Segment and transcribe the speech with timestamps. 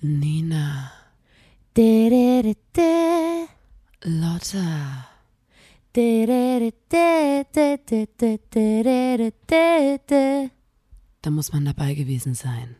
[0.00, 0.92] Nina.
[4.02, 5.08] Lotta.
[11.20, 12.76] Da muss man dabei gewesen sein.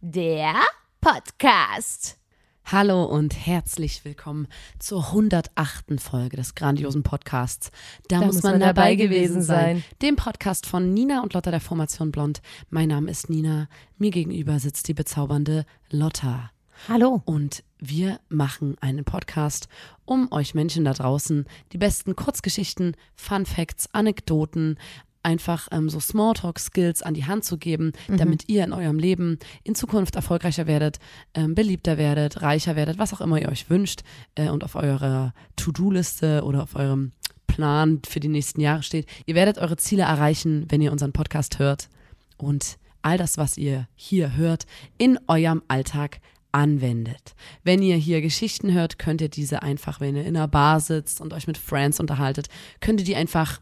[0.00, 2.18] Der Podcast.
[2.66, 4.46] Hallo und herzlich willkommen
[4.78, 5.98] zur 108.
[5.98, 7.70] Folge des grandiosen Podcasts.
[8.08, 9.82] Da, muss man, dabei gewesen sein.
[10.02, 12.42] Dem Podcast von Nina und Lotta der Formation Blond.
[12.68, 13.68] Mein Name ist Nina.
[13.96, 16.50] Mir gegenüber sitzt die bezaubernde Lotta.
[16.86, 17.22] Hallo.
[17.24, 19.68] Und wir machen einen Podcast,
[20.04, 24.78] um euch Menschen da draußen die besten Kurzgeschichten, Fun Facts, Anekdoten,
[25.22, 29.74] einfach ähm, so Smalltalk-Skills an die Hand zu geben, damit ihr in eurem Leben in
[29.74, 30.98] Zukunft erfolgreicher werdet,
[31.34, 34.00] ähm, beliebter werdet, reicher werdet, was auch immer ihr euch wünscht
[34.34, 37.12] äh, und auf eurer To-Do-Liste oder auf eurem
[37.46, 39.06] Plan für die nächsten Jahre steht.
[39.26, 41.88] Ihr werdet eure Ziele erreichen, wenn ihr unseren Podcast hört
[42.36, 44.66] und all das, was ihr hier hört,
[44.98, 46.20] in eurem Alltag
[46.52, 47.34] anwendet.
[47.62, 51.20] Wenn ihr hier Geschichten hört, könnt ihr diese einfach, wenn ihr in einer Bar sitzt
[51.20, 52.48] und euch mit Friends unterhaltet,
[52.80, 53.60] könnt ihr die einfach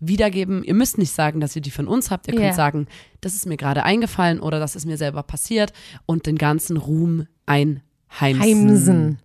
[0.00, 0.62] wiedergeben.
[0.64, 2.26] Ihr müsst nicht sagen, dass ihr die von uns habt.
[2.28, 2.52] Ihr könnt Ja.
[2.52, 2.86] sagen,
[3.20, 5.72] das ist mir gerade eingefallen oder das ist mir selber passiert
[6.06, 8.40] und den ganzen Ruhm einheimsen.
[8.40, 9.18] Heimsen.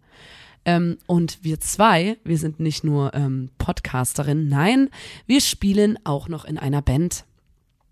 [0.65, 4.89] Ähm, und wir zwei, wir sind nicht nur ähm, Podcasterinnen, nein,
[5.27, 7.25] wir spielen auch noch in einer Band.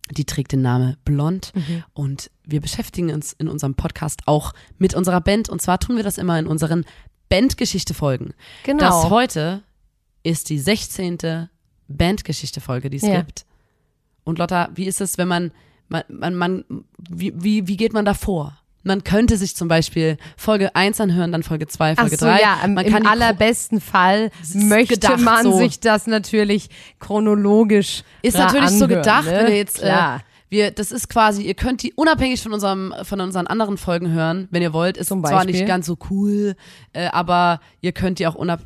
[0.10, 1.84] Die trägt den Namen Blond Mhm.
[1.94, 6.04] und wir beschäftigen uns in unserem Podcast auch mit unserer Band und zwar tun wir
[6.04, 6.86] das immer in unseren
[7.30, 8.34] Bandgeschichte-Folgen.
[8.64, 8.80] Genau.
[8.80, 9.64] Das heute
[10.24, 11.50] ist die 16.
[11.92, 13.18] Bandgeschichte-Folge, die es Ja.
[13.22, 13.46] gibt.
[14.24, 15.52] Und Lotta, wie ist es, wenn man,
[15.90, 16.66] man, man, man
[17.10, 18.58] wie, wie, wie geht man da vor?
[18.84, 22.42] Man könnte sich zum Beispiel Folge 1 anhören, dann Folge 2, Ach Folge so, 3.
[22.42, 25.58] ja, im, man im kann Chro- allerbesten Fall möchte gedacht man so.
[25.58, 26.70] sich das natürlich
[27.00, 29.32] chronologisch Ist natürlich so anhören, gedacht, ne?
[29.34, 30.22] wenn ihr jetzt, äh, Klar.
[30.50, 34.48] wir, das ist quasi, ihr könnt die unabhängig von unserem, von unseren anderen Folgen hören,
[34.50, 34.98] wenn ihr wollt.
[34.98, 35.56] Ist Zum zwar Beispiel.
[35.58, 36.56] nicht ganz so cool,
[36.94, 38.62] äh, aber ihr könnt die auch unab,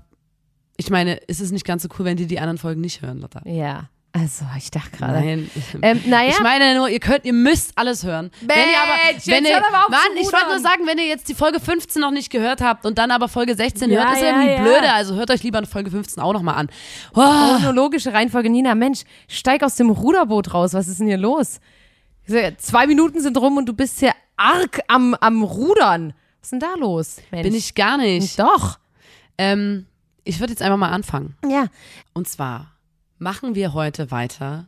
[0.78, 3.20] ich meine, ist es nicht ganz so cool, wenn die die anderen Folgen nicht hören,
[3.22, 3.42] Lotta?
[3.46, 5.20] ja, also ich dachte gerade.
[5.20, 5.52] Nein.
[5.82, 8.32] Ähm, naja, Ich meine nur, ihr könnt, ihr müsst alles hören.
[8.40, 11.28] wenn ihr aber, Mensch, wenn ihr, aber Mann, ich wollte nur sagen, wenn ihr jetzt
[11.28, 14.22] die Folge 15 noch nicht gehört habt und dann aber Folge 16 Ja, hört, ist
[14.22, 14.62] ja, irgendwie ja.
[14.62, 14.94] blöde.
[14.94, 16.70] Also hört euch lieber Folge 15 auch nochmal an.
[17.14, 17.24] Oh,
[17.58, 18.50] chronologische Reihenfolge.
[18.50, 20.74] Nina, Mensch, steig aus dem Ruderboot raus.
[20.74, 21.60] Was ist denn hier los?
[22.58, 26.14] Zwei Minuten sind rum und du bist hier arg am, am Rudern.
[26.40, 27.18] Was ist denn da los?
[27.32, 27.44] Mensch.
[27.44, 28.40] bin ich gar nicht.
[28.40, 28.80] Doch.
[29.38, 29.88] Ähm,
[30.26, 31.38] ich würde jetzt einfach mal anfangen.
[31.50, 31.68] Ja.
[32.14, 32.74] Und zwar
[33.18, 34.68] machen wir heute weiter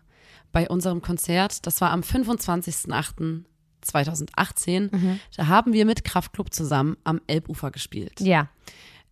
[0.54, 1.68] bei unserem Konzert.
[1.68, 4.96] Das war am 25.08.2018.
[4.96, 5.20] Mhm.
[5.36, 8.20] Da haben wir mit Kraftklub zusammen am Elbufer gespielt.
[8.22, 8.50] Ja.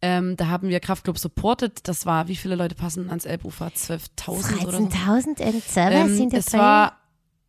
[0.01, 1.88] Ähm, da haben wir Kraftklub supported.
[1.88, 3.67] Das war, wie viele Leute passen ans Elbufer?
[3.67, 4.85] 12.000 oder so?
[4.88, 6.97] 13.000 und sowas Ähm, sind es war,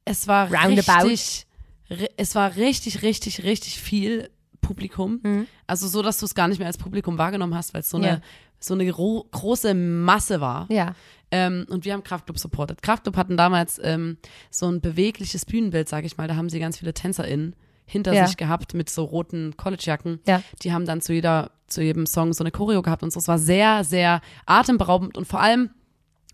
[0.04, 1.06] es war Roundabout.
[1.08, 1.46] richtig,
[1.90, 4.30] ri- es war richtig, richtig, richtig viel
[4.60, 5.20] Publikum.
[5.22, 5.46] Mhm.
[5.66, 7.96] Also so, dass du es gar nicht mehr als Publikum wahrgenommen hast, weil es so
[7.98, 8.20] eine, Ja.
[8.66, 10.66] So eine gro große Masse war.
[10.71, 10.94] Ja.
[11.31, 12.82] Ähm, und wir haben Kraftclub supported.
[12.82, 14.16] Kraftclub hatten damals ähm,
[14.50, 16.28] so ein bewegliches Bühnenbild, sag ich mal.
[16.28, 18.27] Da haben sie ganz viele TänzerInnen hinter Ja.
[18.27, 20.21] sich gehabt mit so roten Collegejacken.
[20.27, 20.43] Ja.
[20.62, 23.19] Die haben dann zu jeder, zu jedem Song so eine Choreo gehabt und so.
[23.21, 25.71] Es war sehr, sehr atemberaubend und vor allem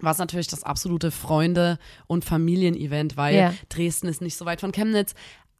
[0.01, 3.55] war es natürlich das absolute Freunde- und Familienevent, weil Ja.
[3.69, 5.15] Dresden ist nicht so weit von Chemnitz.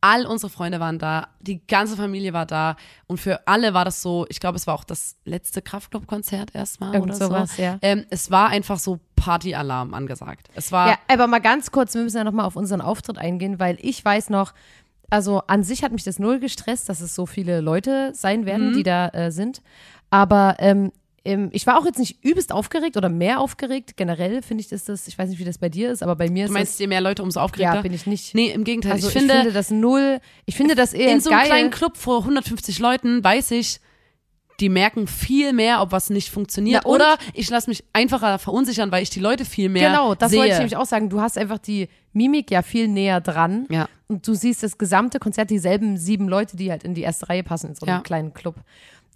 [0.05, 2.77] All unsere Freunde waren da, die ganze Familie war da
[3.07, 6.93] und für alle war das so, ich glaube, es war auch das letzte Kraftclub-Konzert erstmal
[6.93, 7.63] Irgend oder sowas, so.
[7.63, 7.79] ja.
[7.83, 10.49] Ähm, es war einfach so Partyalarm angesagt.
[10.55, 13.61] Es war Ja, aber mal ganz kurz, wir müssen ja nochmal auf unseren Auftritt eingehen,
[13.61, 14.53] weil ich weiß noch,
[15.09, 18.71] also an sich hat mich das null gestresst, dass es so viele Leute sein werden,
[18.71, 18.75] Mhm.
[18.75, 19.63] die da äh, sind.
[20.11, 20.93] Aber ähm, ähm,
[21.25, 23.97] ich war auch jetzt nicht übelst aufgeregt oder mehr aufgeregt.
[23.97, 26.29] Generell finde ich das, das, ich weiß nicht, wie das bei dir ist, aber bei
[26.29, 27.83] mir Du ist meinst, das, je mehr Leute, umso ja, aufgeregter?
[27.83, 28.35] bin ich nicht.
[28.35, 28.93] nee, im Gegenteil.
[28.93, 31.49] also ich, finde, das null, ich finde das eher in so einem geil.
[31.49, 33.79] kleinen Club vor 150 Leuten weiß ich,
[34.61, 36.83] die merken viel mehr, ob was nicht funktioniert.
[36.85, 40.31] Na oder ich lasse mich einfacher verunsichern, weil ich die Leute viel mehr Genau, das
[40.31, 40.41] sehe.
[40.41, 41.09] wollte ich nämlich auch sagen.
[41.09, 43.67] Du hast einfach die Mimik ja viel näher dran.
[43.71, 43.89] Ja.
[44.09, 47.43] Und du siehst das gesamte Konzert, dieselben sieben Leute, die halt in die erste Reihe
[47.43, 48.01] passen in so einem Ja.
[48.03, 48.57] kleinen Club.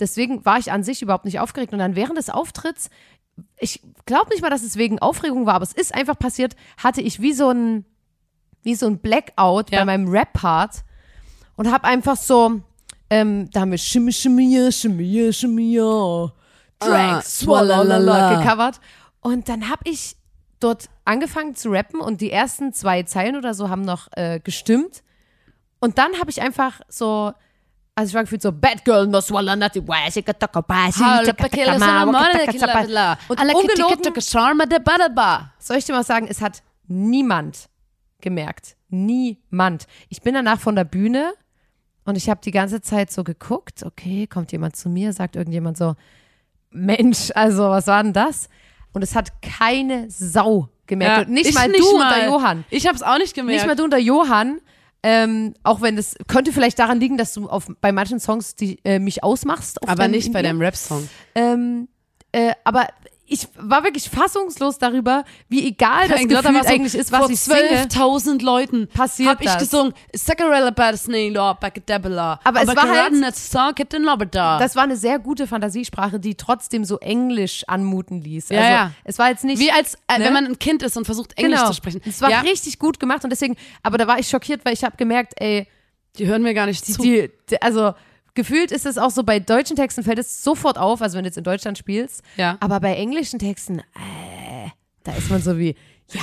[0.00, 1.72] Deswegen war ich an sich überhaupt nicht aufgeregt.
[1.72, 2.90] Und dann während des Auftritts,
[3.58, 7.00] ich glaube nicht mal, dass es wegen Aufregung war, aber es ist einfach passiert, hatte
[7.00, 7.84] ich wie so ein,
[8.62, 9.80] wie so ein Blackout Ja.
[9.80, 10.82] bei meinem Rap-Part
[11.56, 12.60] und habe einfach so,
[13.10, 16.32] ähm, da haben wir Shimmy, Shimmy, Shimmy, Shimmy, ja,
[16.78, 18.80] Drag, Ah, Swallalala gecovert.
[19.20, 20.16] Und dann habe ich
[20.60, 25.02] dort angefangen zu rappen und die ersten zwei Zeilen oder so haben noch äh, gestimmt.
[25.80, 27.32] Und dann habe ich einfach so
[27.98, 30.92] Also ich war gefühlt so, Bad Girl, no swallow nothing, why she could talk about
[30.94, 32.84] she Hallo, took a Pakela, taka so ma, normal, waka taka Kila, zapa.
[32.84, 33.18] Kila.
[33.28, 35.52] Und ungelogen, Charma, de Badaba.
[35.58, 37.70] soll ich dir mal sagen, es hat niemand
[38.20, 38.76] gemerkt.
[38.90, 39.86] Niemand.
[40.10, 41.32] Ich bin danach von der Bühne
[42.04, 45.78] und ich habe die ganze Zeit so geguckt, okay, kommt jemand zu mir, sagt irgendjemand
[45.78, 45.94] so,
[46.70, 48.50] Mensch, also was war denn das?
[48.92, 51.16] Und es hat keine Sau gemerkt.
[51.16, 52.14] Ja, und nicht ich mal nicht du und mal.
[52.14, 52.64] der Johann.
[52.68, 53.62] Ich hab's auch nicht gemerkt.
[53.62, 54.60] Nicht mal du und der Johann.
[55.08, 58.80] Ähm, auch wenn es könnte vielleicht daran liegen, dass du auf, bei manchen Songs die,
[58.82, 59.80] äh, mich ausmachst.
[59.88, 61.08] aber deinem nicht bei deinem Rap-Song.
[61.36, 61.86] Ähm,
[62.32, 62.88] äh, aber
[63.28, 67.40] ich war wirklich fassungslos darüber, wie egal das Gefühl so, eigentlich ist, was vor ich
[67.40, 67.86] singe.
[67.88, 69.58] 12.000 Leuten Passiert hab ich das.
[69.58, 69.94] gesungen.
[70.12, 72.40] Sakarella Badesney, Lord, Backadabella.
[72.44, 73.12] Aber es war halt-.
[74.58, 78.50] Das war eine sehr gute Fantasiesprache, die trotzdem so englisch anmuten ließ.
[78.50, 78.90] Ja, also, ja.
[79.04, 79.58] Es war jetzt nicht.
[79.58, 80.24] Wie als, äh, Ne?
[80.26, 81.70] wenn man ein Kind ist und versucht, Englisch genau.
[81.70, 82.00] zu sprechen.
[82.06, 84.84] Es war ja, richtig gut gemacht und deswegen, aber da war ich schockiert, weil ich
[84.84, 85.66] habe gemerkt, ey,
[86.18, 87.02] die hören mir gar nicht die, zu.
[87.02, 87.30] die,
[87.60, 87.94] also
[88.36, 91.28] gefühlt ist es auch so, bei deutschen Texten fällt es sofort auf, also wenn du
[91.28, 92.22] jetzt in Deutschland spielst.
[92.36, 92.56] Ja.
[92.60, 94.68] Aber bei englischen Texten, äh,
[95.02, 95.74] da ist man so wie,
[96.12, 96.20] ja,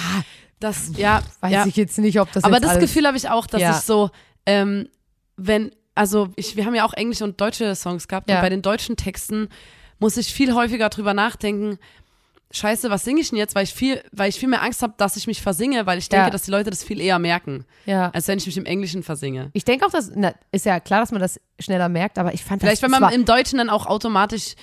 [0.62, 1.66] das, ja, weiß ja.
[1.66, 3.72] ich jetzt nicht, ob das Aber das Gefühl habe ich auch, dass Ja.
[3.72, 4.12] ich so,
[4.46, 4.88] ähm,
[5.36, 8.38] wenn, also ich, wir haben ja auch englische und deutsche Songs gehabt Ja.
[8.38, 9.50] und bei den deutschen Texten
[10.00, 11.78] muss ich viel häufiger drüber nachdenken.
[12.56, 13.56] Scheiße, was singe ich denn jetzt?
[13.56, 16.08] Weil ich viel, weil ich viel mehr Angst habe, dass ich mich versinge, weil ich
[16.08, 16.30] denke, Ja.
[16.30, 18.12] dass die Leute das viel eher merken, Ja.
[18.12, 19.50] als wenn ich mich im Englischen versinge.
[19.54, 22.44] Ich denke auch, dass, na, ist ja klar, dass man das schneller merkt, aber ich
[22.44, 24.54] fand Vielleicht, das, wenn man war, im Deutschen dann auch automatisch,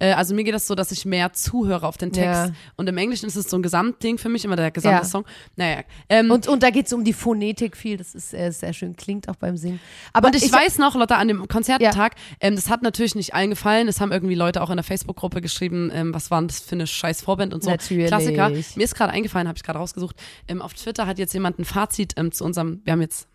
[0.00, 2.48] äh, also mir geht das so, dass ich mehr zuhöre auf den Text.
[2.48, 2.52] Ja.
[2.76, 5.04] Und im Englischen ist es so ein Gesamtding für mich, immer der gesamte Ja.
[5.04, 5.24] Song.
[5.56, 5.82] Naja.
[6.08, 8.96] Ähm, und, und da geht es um die Phonetik viel, das ist äh, sehr schön,
[8.96, 9.78] klingt auch beim Singen.
[10.12, 13.50] Aber Und ich, weiß noch, Lotta, an dem Konzerttag, ähm, das hat natürlich nicht allen
[13.50, 13.88] gefallen.
[13.88, 16.74] Es haben irgendwie Leute auch in der Facebook-Gruppe geschrieben, ähm, was war denn das für
[16.74, 17.70] eine scheiß Vorband und so.
[17.70, 18.06] Natürlich.
[18.08, 18.48] Klassiker.
[18.50, 20.16] Mir ist gerade eingefallen, habe ich gerade rausgesucht.
[20.48, 23.29] Ähm, auf Twitter hat jetzt jemand ein Fazit ähm, zu unserem, wir haben jetzt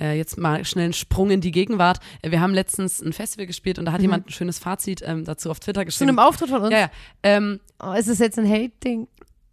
[0.00, 2.00] äh, jetzt mal schnell einen Sprung in die Gegenwart.
[2.22, 5.24] Äh, wir haben letztens ein Festival gespielt und da hat jemand ein schönes Fazit ähm,
[5.24, 6.10] dazu auf Twitter zu geschrieben.
[6.10, 6.72] einem Auftritt von uns.
[6.72, 6.90] ja, ja.
[7.22, 9.08] Ähm, Oh, ist es jetzt ein Hate-Ding?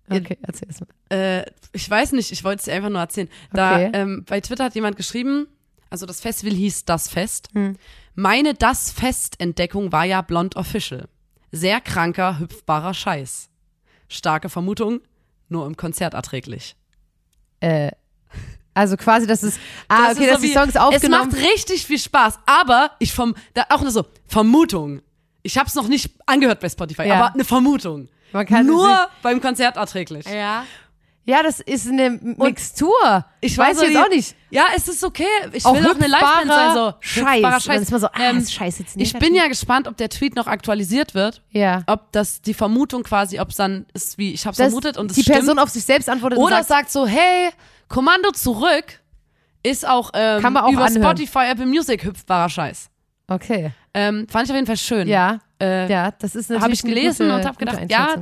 [0.10, 0.88] Okay, erzähl es mal.
[1.16, 3.30] äh, ich weiß nicht, ich wollte es dir einfach nur erzählen.
[3.54, 3.90] Da, Okay.
[3.94, 5.48] ähm, bei Twitter hat jemand geschrieben,
[5.90, 7.48] also das Festival hieß Das Fest.
[7.54, 7.78] Hm.
[8.16, 11.08] Meine Das Fest-Entdeckung war ja Blond Official.
[11.52, 13.50] Sehr kranker, hüpfbarer Scheiß.
[14.10, 15.00] Starke Vermutung,
[15.50, 16.76] nur im Konzert erträglich.
[17.62, 17.92] Äh,
[18.74, 19.56] also quasi, dass es,
[19.88, 22.92] ah, Das okay, ist dass so die Songs aufgenommen Es macht richtig viel Spaß, aber
[23.00, 25.02] ich vom, da auch nur so, Vermutung.
[25.44, 27.16] Ich habe es noch nicht angehört bei Spotify, Ja.
[27.16, 28.10] aber eine Vermutung.
[28.32, 30.26] Man kann nur beim Konzert erträglich.
[30.26, 30.66] Ja.
[31.24, 33.26] Ja, das ist eine Mixtur.
[33.42, 34.36] Ich weiß so jetzt die- auch nicht.
[34.50, 35.24] Ja, es ist okay.
[35.54, 36.74] Ich Auch will auch eine Liveband sein.
[36.74, 36.94] So.
[37.00, 37.66] Scheiß.
[37.66, 40.10] Dann ist man so, ah, Ähm, ist scheiße jetzt ich bin ja gespannt, ob der
[40.10, 41.42] Tweet noch aktualisiert wird.
[41.52, 41.84] Ja.
[41.88, 45.12] Ob das die Vermutung quasi, ob es dann ist wie, ich habe Dass vermutet und
[45.12, 45.38] es die stimmt.
[45.38, 47.52] Person auf sich selbst antwortet Oder sagt, sagt so, hey,
[47.88, 49.00] Kommando zurück
[49.64, 51.04] ist auch, ähm, Kann man auch über anhören.
[51.18, 52.90] Spotify, Apple Music hüpfbarer Scheiß.
[53.28, 55.08] okay, Ähm, fand ich auf jeden Fall schön.
[55.08, 58.16] ja, Äh, ja, das ist natürlich habe ich gelesen gute, und habe gedacht, ja.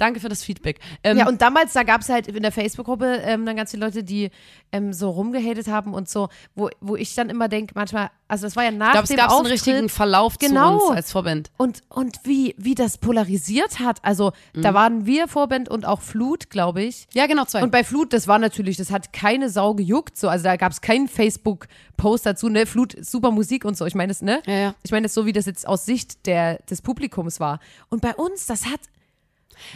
[0.00, 0.78] Danke für das Feedback.
[1.04, 3.84] Ähm, Ja, und damals, da gab es halt in der Facebook-Gruppe ähm, dann ganz viele
[3.86, 4.30] Leute, die
[4.72, 8.56] ähm, so rumgehatet haben und so, wo, wo ich dann immer denke, manchmal, also das
[8.56, 10.78] war ja nach ich glaube, es dem gab so einen richtigen Verlauf Genau.
[10.78, 11.50] zu uns als Vorband.
[11.56, 13.98] Und, und wie, wie das polarisiert hat.
[14.02, 14.62] Also, Mhm.
[14.62, 17.06] da waren wir Vorband und auch Flut, glaube ich.
[17.14, 17.62] Ja, genau, zwei.
[17.62, 20.16] Und bei Flut, das war natürlich, das hat keine Sau gejuckt.
[20.16, 20.28] So.
[20.28, 22.66] Also da gab es keinen Facebook-Post dazu, ne?
[22.66, 23.86] Flut, super Musik und so.
[23.86, 24.42] Ich meine das, ne?
[24.46, 24.74] Ja, ja.
[24.82, 27.60] Ich meine das so, wie das jetzt aus Sicht der, des Publikums war.
[27.88, 28.80] Und bei uns, das hat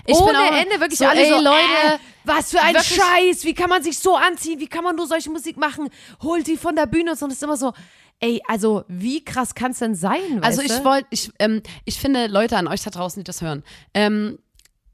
[0.07, 3.01] Ich ohne auch Ende wirklich so, alle ey, so, Leute, äh, was für ein wirklich-
[3.01, 5.89] Scheiß, wie kann man sich so anziehen, wie kann man nur solche Musik machen,
[6.23, 7.25] holt die von der Bühne und so.
[7.27, 7.73] Und es ist immer so,
[8.21, 12.27] ey, also wie krass kann es denn sein, Also ich wollte, ich, ähm, ich finde
[12.29, 13.63] Leute an euch da draußen, die das hören,
[13.93, 14.39] ähm,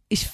[0.09, 0.28] ich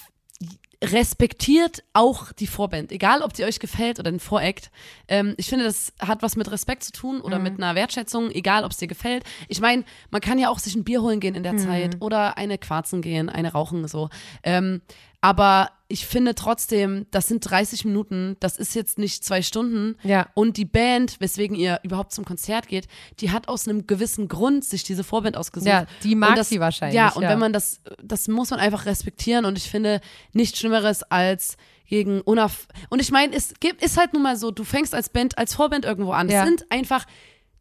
[0.84, 4.70] respektiert auch die Vorband, egal ob die euch gefällt oder den Voract.
[5.08, 8.64] Ähm, ich finde, das hat was mit Respekt zu tun oder mit einer Wertschätzung, egal
[8.64, 9.24] ob es dir gefällt.
[9.48, 12.36] Ich meine, man kann ja auch sich ein Bier holen gehen in der Zeit oder
[12.36, 14.10] eine Quarzen gehen, eine rauchen so.
[14.42, 14.82] Ähm,
[15.26, 19.96] aber ich finde trotzdem, das sind 30 Minuten, das ist jetzt nicht zwei Stunden.
[20.04, 20.28] Ja.
[20.34, 22.86] Und die Band, weswegen ihr überhaupt zum Konzert geht,
[23.18, 25.68] die hat aus einem gewissen Grund sich diese Vorband ausgesucht.
[25.68, 27.30] Ja, die mag das, sie wahrscheinlich, Ja, und ja.
[27.30, 30.00] wenn man das, das muss man einfach respektieren und ich finde
[30.32, 31.56] nichts Schlimmeres als
[31.88, 32.68] gegen unaff.
[32.88, 35.54] Und ich meine, es gibt, ist halt nun mal so, du fängst als Band, als
[35.54, 36.28] Vorband irgendwo an.
[36.28, 36.40] Ja.
[36.40, 37.04] Das sind einfach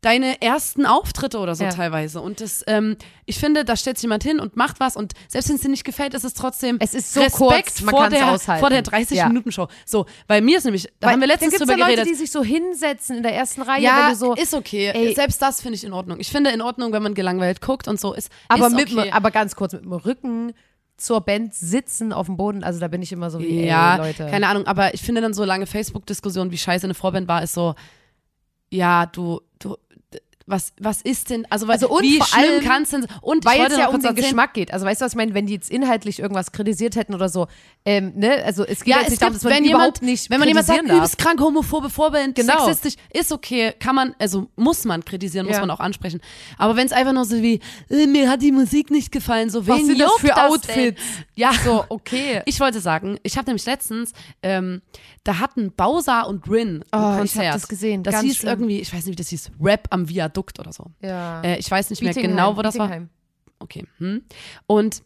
[0.05, 1.71] deine ersten Auftritte oder so Ja.
[1.71, 2.21] teilweise.
[2.21, 2.95] Und das, ähm,
[3.25, 5.69] ich finde, da stellt sich jemand hin und macht was und selbst wenn es dir
[5.69, 8.59] nicht gefällt, ist es trotzdem Es ist so Respekt kurz, man vor, der, aushalten.
[8.59, 9.67] vor der 30-Minuten-Show.
[9.85, 12.07] So, weil mir ist nämlich, da Weil haben wir letztens drüber ja Leute, geredet.
[12.11, 14.91] die sich so hinsetzen in der ersten Reihe, ja, so, ist okay.
[14.93, 15.15] Ey.
[15.15, 16.19] Selbst das finde ich in Ordnung.
[16.19, 18.31] Ich finde in Ordnung, wenn man gelangweilt guckt und so ist.
[18.47, 19.11] aber, ist mit, okay.
[19.11, 20.53] aber ganz kurz, mit dem Rücken
[20.97, 24.01] zur Band sitzen auf dem Boden, also da bin ich immer so wie, Ja, ey,
[24.07, 24.27] Leute.
[24.29, 27.53] keine Ahnung, aber ich finde dann so lange Facebook-Diskussion, wie scheiße eine Vorband war, ist
[27.53, 27.75] so,
[28.69, 29.75] ja, du, du,
[30.47, 33.45] was, was ist denn, also, Also und wie vor schlimm allem, kann es denn, und
[33.45, 34.71] Weil es ja um den erzählen, Geschmack geht.
[34.71, 35.33] Also weißt du, was ich meine?
[35.33, 37.47] Wenn die jetzt inhaltlich irgendwas kritisiert hätten oder so,
[37.83, 38.43] ähm, ne?
[38.45, 40.01] Also es geht Ja, jetzt es nicht darum, gibt, dass man wenn die jemand, überhaupt
[40.03, 40.97] nicht wenn man jemand sagt, darf.
[40.97, 42.63] übelst krank, homophobe Vorbild, Genau.
[42.65, 45.61] sexistisch, ist okay, kann man, also muss man kritisieren, muss Ja.
[45.61, 46.21] man auch ansprechen.
[46.59, 47.59] Aber wenn es einfach nur so wie,
[47.89, 50.75] äh, mir hat die Musik nicht gefallen, so Was wen sind das für das Outfits?
[50.75, 50.95] Denn?
[51.35, 52.41] Ja, So, okay.
[52.45, 54.81] Ich wollte sagen, ich habe nämlich letztens, ähm,
[55.23, 57.45] da hatten Bowser und Rin ein Oh, ich Konzert.
[57.47, 58.49] hab das gesehen, Das ganz hieß schlimm.
[58.51, 60.85] irgendwie, ich weiß nicht, wie das hieß, Rap am Viadukt oder so.
[61.01, 61.41] Ja.
[61.41, 62.87] Äh, ich weiß nicht mehr genau, wo das war.
[62.87, 63.09] Bietigheim.
[63.59, 63.85] Okay.
[63.97, 64.23] Hm.
[64.67, 65.03] Und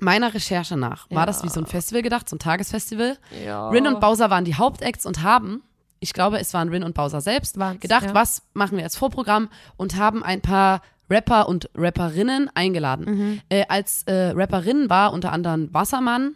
[0.00, 1.26] meiner Recherche nach war Ja.
[1.26, 3.18] das wie so ein Festival gedacht, so ein Tagesfestival.
[3.44, 3.68] Ja.
[3.68, 5.62] Rin und Bowser waren die Hauptacts und haben,
[6.00, 8.14] ich glaube, es waren Rin und Bowser selbst, Waren's, gedacht, ja.
[8.14, 13.04] was machen wir als Vorprogramm und haben ein paar Rapper und Rapperinnen eingeladen.
[13.06, 13.40] Mhm.
[13.48, 16.34] Äh, als äh, Rapperinnen war unter anderem Wassermann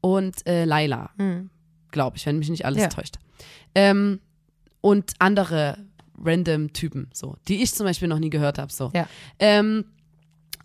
[0.00, 1.10] und äh, Laila,
[1.90, 2.82] glaube ich, wenn mich nicht alles Mhm.
[2.82, 2.88] Ja.
[2.88, 3.16] täuscht.
[3.74, 4.20] Ähm,
[4.80, 5.78] und andere
[6.24, 8.72] random Typen, so, die ich zum Beispiel noch nie gehört habe.
[8.72, 8.90] So.
[8.94, 9.06] Ja.
[9.38, 9.84] Ähm,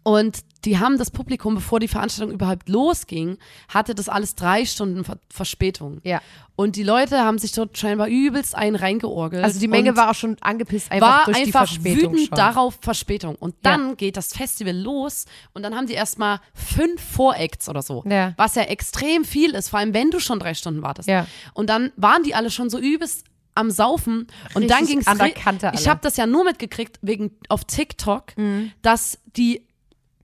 [0.03, 5.03] und die haben das Publikum, bevor die Veranstaltung überhaupt losging, hatte das alles drei Stunden
[5.03, 5.99] Ver Verspätung.
[6.03, 6.21] Ja.
[6.55, 9.43] Und die Leute haben sich dort scheinbar übelst einen reingeorgelt.
[9.43, 12.37] Also die Menge war auch schon angepisst einfach war durch die einfach wütend schon.
[12.37, 13.35] darauf Verspätung.
[13.35, 13.95] Und dann Ja.
[13.95, 18.03] geht das Festival los und dann haben die erstmal fünf Voracts oder so.
[18.07, 18.33] Ja.
[18.37, 21.09] Was ja extrem viel ist, vor allem wenn du schon drei Stunden wartest.
[21.09, 21.27] Ja.
[21.53, 25.17] Und dann waren die alle schon so übelst am Saufen und dann ging es an
[25.17, 28.71] der Kante Ich habe das ja nur mitgekriegt wegen auf TikTok, Mhm.
[28.81, 29.65] dass die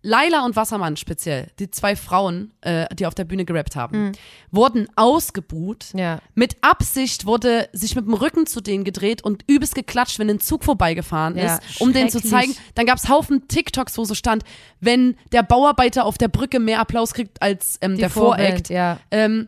[0.02, 4.14] Laila und Wassermann speziell, die zwei Frauen, äh, die auf der Bühne gerappt haben,
[4.52, 5.88] wurden ausgebuht.
[5.94, 6.00] Mhm.
[6.00, 6.20] Ja.
[6.36, 10.40] Mit Absicht wurde sich mit dem Rücken zu denen gedreht und übelst geklatscht, wenn ein
[10.40, 12.56] Zug vorbeigefahren Ja, ist, um denen zu zeigen.
[12.76, 14.44] Dann gab's Haufen TikToks, wo so stand,
[14.80, 18.70] wenn der Bauarbeiter auf der Brücke mehr Applaus kriegt als ähm, der Voract.
[18.70, 19.00] ja.
[19.12, 19.48] Ähm,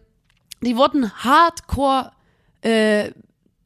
[0.63, 2.11] die wurden hardcore,
[2.61, 3.11] äh,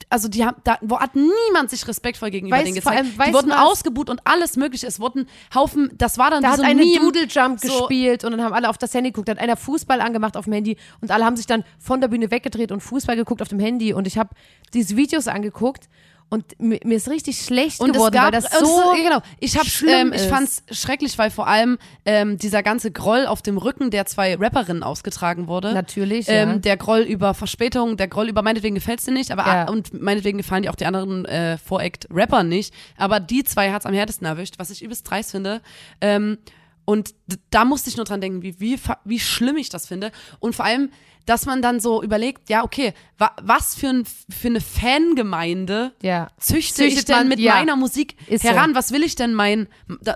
[0.09, 2.97] also die haben, da wo hat niemand sich respektvoll gegenüber Weißt- denen gezeigt.
[2.97, 4.85] allem, die wurden ausgebuht und alles mögliche.
[4.87, 6.99] Es wurden Haufen, das war dann Da wie hat so ein eine Meme.
[6.99, 9.27] Doodle Jump So- gespielt und dann haben alle auf das Handy geguckt.
[9.27, 12.07] Da hat einer Fußball angemacht auf dem Handy und alle haben sich dann von der
[12.07, 13.93] Bühne weggedreht und Fußball geguckt auf dem Handy.
[13.93, 14.29] Und ich habe
[14.73, 15.89] diese Videos angeguckt
[16.29, 19.03] und mir, mir ist richtig schlecht Und geworden, es gab, weil das so es, ja,
[19.03, 19.21] genau.
[19.39, 20.29] Ich hab's, ähm, ich ist.
[20.29, 24.83] fand's schrecklich, weil vor allem ähm, dieser ganze Groll auf dem Rücken der zwei Rapperinnen
[24.83, 25.73] ausgetragen wurde.
[25.73, 26.55] Natürlich, Ähm, ja.
[26.57, 29.69] Der Groll über Verspätung, der Groll über meinetwegen gefällt's dir nicht, aber Ja.
[29.69, 32.73] und meinetwegen gefallen dir auch die anderen äh, Voract-Rapper nicht.
[32.97, 35.61] Aber die zwei hat's am härtesten erwischt, was ich übelst dreist finde.
[36.01, 36.37] Ähm,
[36.85, 37.15] und
[37.49, 40.11] da musste ich nur dran denken, wie, wie, wie schlimm ich das finde.
[40.39, 40.91] Und vor allem,
[41.25, 46.29] dass man dann so überlegt, ja, okay, wa was für, ein, für eine Fangemeinde ja.
[46.39, 47.55] züchte Züchtet ich denn man- mit ja.
[47.55, 48.49] meiner Musik Ist so.
[48.49, 48.75] heran?
[48.75, 49.67] Was will ich denn mein,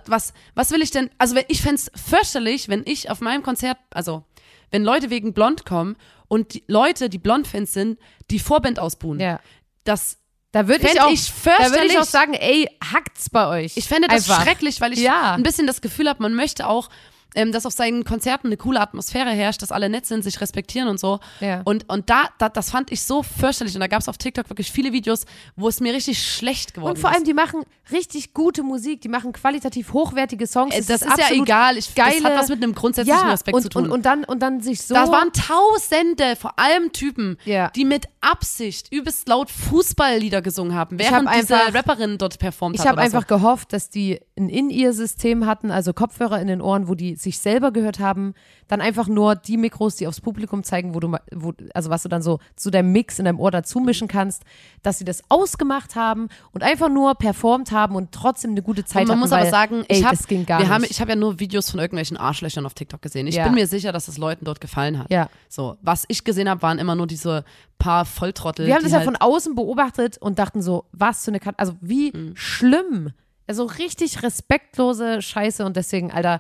[0.06, 4.24] was, was will ich denn, also ich fänd's fürchterlich, wenn ich auf meinem Konzert, also
[4.72, 5.96] wenn Leute wegen Blond kommen
[6.28, 8.00] und die Leute, die Blond-Fans sind,
[8.30, 9.20] die Vorband ausbuhen.
[9.20, 9.40] ja.
[9.86, 10.18] Das,
[10.52, 13.78] Da würde ich auch, ich da würde ich auch sagen, ey, hackt's bei euch.
[13.78, 14.44] ich fände das Einfach.
[14.44, 15.34] schrecklich, weil ich Ja.
[15.34, 16.90] ein bisschen das Gefühl habe, man möchte auch,
[17.36, 20.88] ähm, dass auf seinen Konzerten eine coole Atmosphäre herrscht, dass alle nett sind, sich respektieren
[20.88, 21.20] und so.
[21.40, 21.62] Ja.
[21.66, 23.76] Und, und da, da, das fand ich so fürchterlich.
[23.76, 26.92] Und da gab es auf TikTok wirklich viele Videos, wo es mir richtig schlecht geworden
[26.96, 27.16] Und vor ist.
[27.18, 30.74] allem, die machen richtig gute Musik, die machen qualitativ hochwertige Songs.
[30.76, 31.78] Äh, Es das ist ja absolut egal.
[31.78, 33.84] Ich, das geile, hat was mit einem grundsätzlichen ja, Respekt und, zu tun.
[33.86, 34.94] Und, und, dann, und dann sich so.
[34.96, 37.70] das waren Tausende, vor allem Typen, Ja.
[37.70, 42.76] die mit Absicht übelst laut Fußballlieder gesungen haben, während hab diese einfach- Rapperin dort performt
[42.76, 42.88] Ich hat.
[42.90, 43.36] habe oder einfach so.
[43.36, 47.72] gehofft, dass die ein In-Ear-System hatten, also Kopfhörer in den Ohren, wo die sich selber
[47.72, 48.34] gehört haben.
[48.68, 52.10] Dann einfach nur die Mikros, die aufs Publikum zeigen, wo du, wo, also was du
[52.10, 54.44] dann so zu deinem Mix in deinem Ohr dazu mischen kannst,
[54.84, 59.02] dass sie das ausgemacht haben und einfach nur performt haben und trotzdem eine gute Zeit
[59.04, 59.20] Und man hatten.
[59.22, 60.92] muss weil, aber sagen, ey, ich habe das ging gar wir haben, nicht.
[60.92, 63.28] ich habe ja nur Videos von irgendwelchen Arschlöchern auf TikTok gesehen.
[63.28, 63.44] Ich Ja.
[63.46, 65.12] bin mir sicher, dass es Leuten dort gefallen hat.
[65.12, 65.30] Ja.
[65.50, 67.44] So, was ich gesehen habe, waren immer nur diese
[67.80, 68.66] paar Volltrottel.
[68.68, 71.56] Wir haben das ja halt, von außen beobachtet und dachten so, was für eine Kat
[71.58, 72.36] also wie Mhm.
[72.36, 73.12] schlimm.
[73.48, 76.40] Also richtig respektlose Scheiße und deswegen, Alter,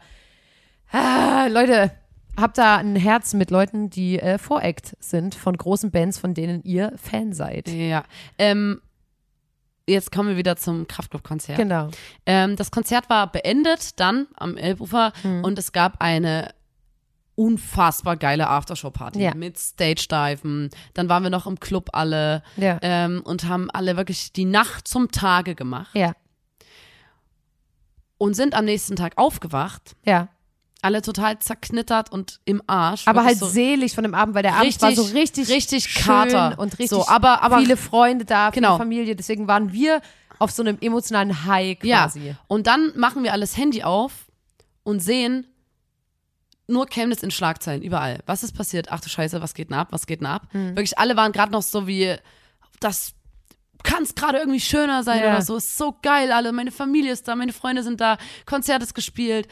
[0.91, 1.91] ah, Leute,
[2.38, 6.63] habt da ein Herz mit Leuten, die äh, Voract sind von großen Bands, von denen
[6.63, 7.67] ihr Fan seid.
[7.69, 8.03] Ja.
[8.38, 8.81] Ähm,
[9.88, 11.58] jetzt kommen wir wieder zum Kraftclub-Konzert.
[11.58, 11.89] Genau.
[12.25, 15.43] Ähm, das Konzert war beendet dann am Elbufer Mhm.
[15.43, 16.53] und es gab eine
[17.36, 19.34] unfassbar geile Aftershow-Party Ja.
[19.34, 20.69] mit Stage-Diven.
[20.93, 22.77] Dann waren wir noch im Club alle Ja.
[22.81, 26.13] ähm, und haben alle wirklich die Nacht zum Tage gemacht Ja.
[28.17, 29.96] und sind am nächsten Tag aufgewacht.
[30.05, 30.27] Ja.
[30.81, 33.05] Alle total zerknittert und im Arsch.
[33.07, 36.03] Aber halt so selig von dem Abend, weil der Abend war so richtig, richtig schön
[36.05, 36.57] Kater.
[36.57, 38.69] und richtig so, aber, aber viele Freunde da, Genau.
[38.75, 39.15] viele Familie.
[39.17, 40.01] Deswegen waren wir
[40.38, 42.19] auf so einem emotionalen High quasi.
[42.29, 44.27] Ja, und dann machen wir alles Handy auf
[44.83, 45.45] und sehen
[46.67, 48.19] nur Chemnitz in Schlagzeilen, überall.
[48.25, 48.88] Was ist passiert?
[48.91, 49.88] Ach du Scheiße, was geht denn ab?
[49.91, 50.43] Was geht denn ab?
[50.53, 50.69] Mhm.
[50.77, 52.15] Wirklich, alle waren gerade noch so wie
[52.79, 53.13] das
[53.83, 55.29] kann es gerade irgendwie schöner sein Ja.
[55.31, 55.55] oder so.
[55.57, 56.51] Ist so geil, alle.
[56.51, 59.48] Meine Familie ist da, meine Freunde sind da, Konzert ist gespielt,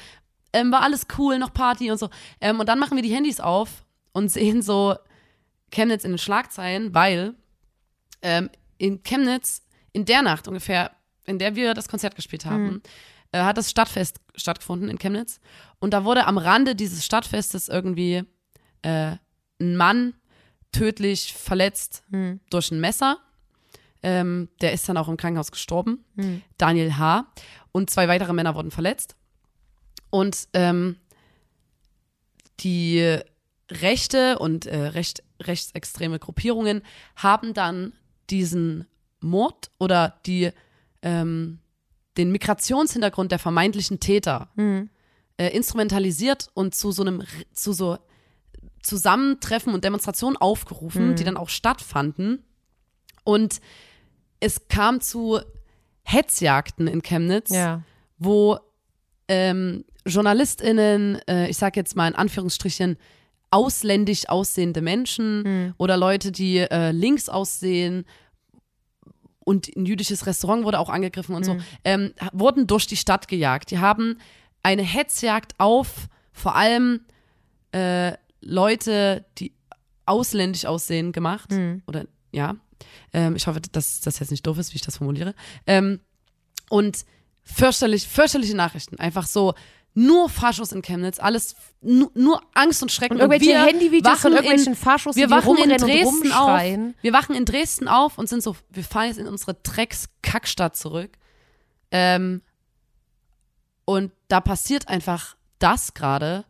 [0.54, 2.10] ähm, war alles cool, noch Party und so.
[2.42, 4.96] Ähm, und dann machen wir die Handys auf und sehen so
[5.72, 7.36] Chemnitz in den Schlagzeilen, weil
[8.22, 9.64] ähm, in Chemnitz
[9.94, 10.92] in der Nacht ungefähr,
[11.26, 12.82] in der wir das Konzert gespielt haben,
[13.32, 15.40] äh, hat das Stadtfest stattgefunden in Chemnitz.
[15.80, 18.24] Und da wurde am Rande dieses Stadtfestes irgendwie
[18.84, 19.16] äh,
[19.60, 20.14] ein Mann
[20.72, 22.40] tödlich verletzt Hm.
[22.50, 23.18] durch ein Messer.
[24.04, 26.06] Ähm, der ist dann auch im Krankenhaus gestorben.
[26.16, 26.42] Hm.
[26.58, 27.26] Daniel H.
[27.72, 29.16] Und zwei weitere Männer wurden verletzt.
[30.10, 30.98] Und ähm,
[32.60, 33.20] die
[33.70, 36.82] rechte und äh, recht, rechtsextreme Gruppierungen
[37.16, 37.94] haben dann
[38.30, 38.88] diesen
[39.20, 40.52] Mord oder die,
[41.02, 41.60] ähm,
[42.18, 44.90] den Migrationshintergrund der vermeintlichen Täter Hm.
[45.38, 47.24] äh, instrumentalisiert und zu so einem
[47.54, 47.98] zu so
[48.82, 51.16] Zusammentreffen und Demonstrationen aufgerufen, Mhm.
[51.16, 52.44] die dann auch stattfanden.
[53.26, 53.60] Und
[54.40, 55.42] es kam zu
[56.04, 57.82] Hetzjagden in Chemnitz, Ja.
[58.18, 58.60] wo
[59.28, 62.98] ähm, JournalistInnen, äh, ich sag jetzt mal in Anführungsstrichen,
[63.50, 65.74] ausländisch aussehende Menschen Hm.
[65.78, 68.06] oder Leute, die äh, links aussehen
[69.46, 71.56] und ein jüdisches Restaurant wurde auch angegriffen und so,
[71.86, 73.72] ähm, wurden durch die Stadt gejagt.
[73.72, 74.18] Die haben
[74.64, 77.06] eine Hetzjagd auf vor allem
[77.72, 79.54] äh, Leute, die
[80.06, 81.52] ausländisch aussehen, gemacht.
[81.52, 81.82] Hm.
[81.88, 82.56] Oder ja.
[83.14, 85.34] Ähm, ich hoffe, dass das jetzt nicht doof ist, wie ich das formuliere.
[85.66, 86.02] Ähm,
[86.70, 87.06] und
[87.48, 89.00] fürchterlich, fürchterliche Nachrichten.
[89.00, 89.54] Einfach so,
[89.94, 93.16] nur Faschos in Chemnitz, alles, nur, nur Angst und Schrecken.
[93.16, 96.62] Und irgendwelche wir Handyvideos von wachen irgendwelchen in, Faschos, wir wachen in und Dresden auf.
[97.02, 101.18] Wir wachen in Dresden auf und sind so, wir fahren jetzt in unsere Drecks-Kackstadt zurück.
[101.90, 102.44] Ähm,
[103.86, 106.46] und da passiert einfach das gerade.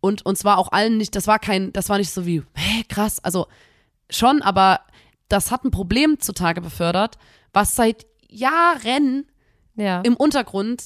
[0.00, 2.84] Und uns war auch allen nicht, das war kein, das war nicht so wie, hä,
[2.88, 3.48] krass, also
[4.08, 4.80] schon, aber
[5.28, 7.18] das hat ein Problem zutage befördert,
[7.52, 9.26] was seit Jahren
[9.76, 10.00] Ja.
[10.02, 10.84] im Untergrund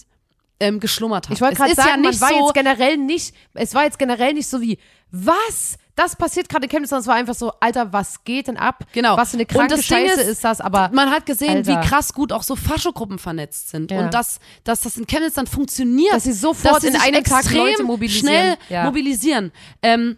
[0.61, 1.35] ähm, geschlummert hat.
[1.35, 4.33] Ich wollte gerade sagen, ja nicht war so, jetzt generell nicht, es war jetzt generell
[4.35, 4.79] nicht so wie,
[5.11, 5.77] was?
[5.97, 8.85] Das passiert gerade in Chemnitz, sondern es war einfach so, Alter, was geht denn ab?
[8.93, 9.17] Genau.
[9.17, 11.83] Was für eine kranke Scheiße ist, ist, das, aber man hat gesehen, Alter.
[11.83, 14.01] wie krass gut auch so Faschogruppen vernetzt sind Ja.
[14.01, 16.13] und dass, dass das in Chemnitz dann funktioniert.
[16.13, 18.27] Dass sie sofort sie in einem Tag Leute mobilisieren.
[18.29, 18.85] Schnell Ja.
[18.85, 19.53] mobilisieren.
[19.83, 20.17] Ähm,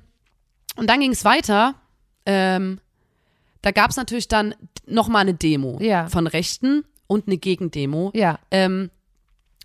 [0.76, 1.74] und dann ging es weiter.
[2.26, 2.80] Ähm,
[3.62, 4.54] da gab es natürlich dann
[4.86, 6.08] nochmal eine Demo Ja.
[6.08, 8.90] von Rechten und eine Gegendemo ja, ähm,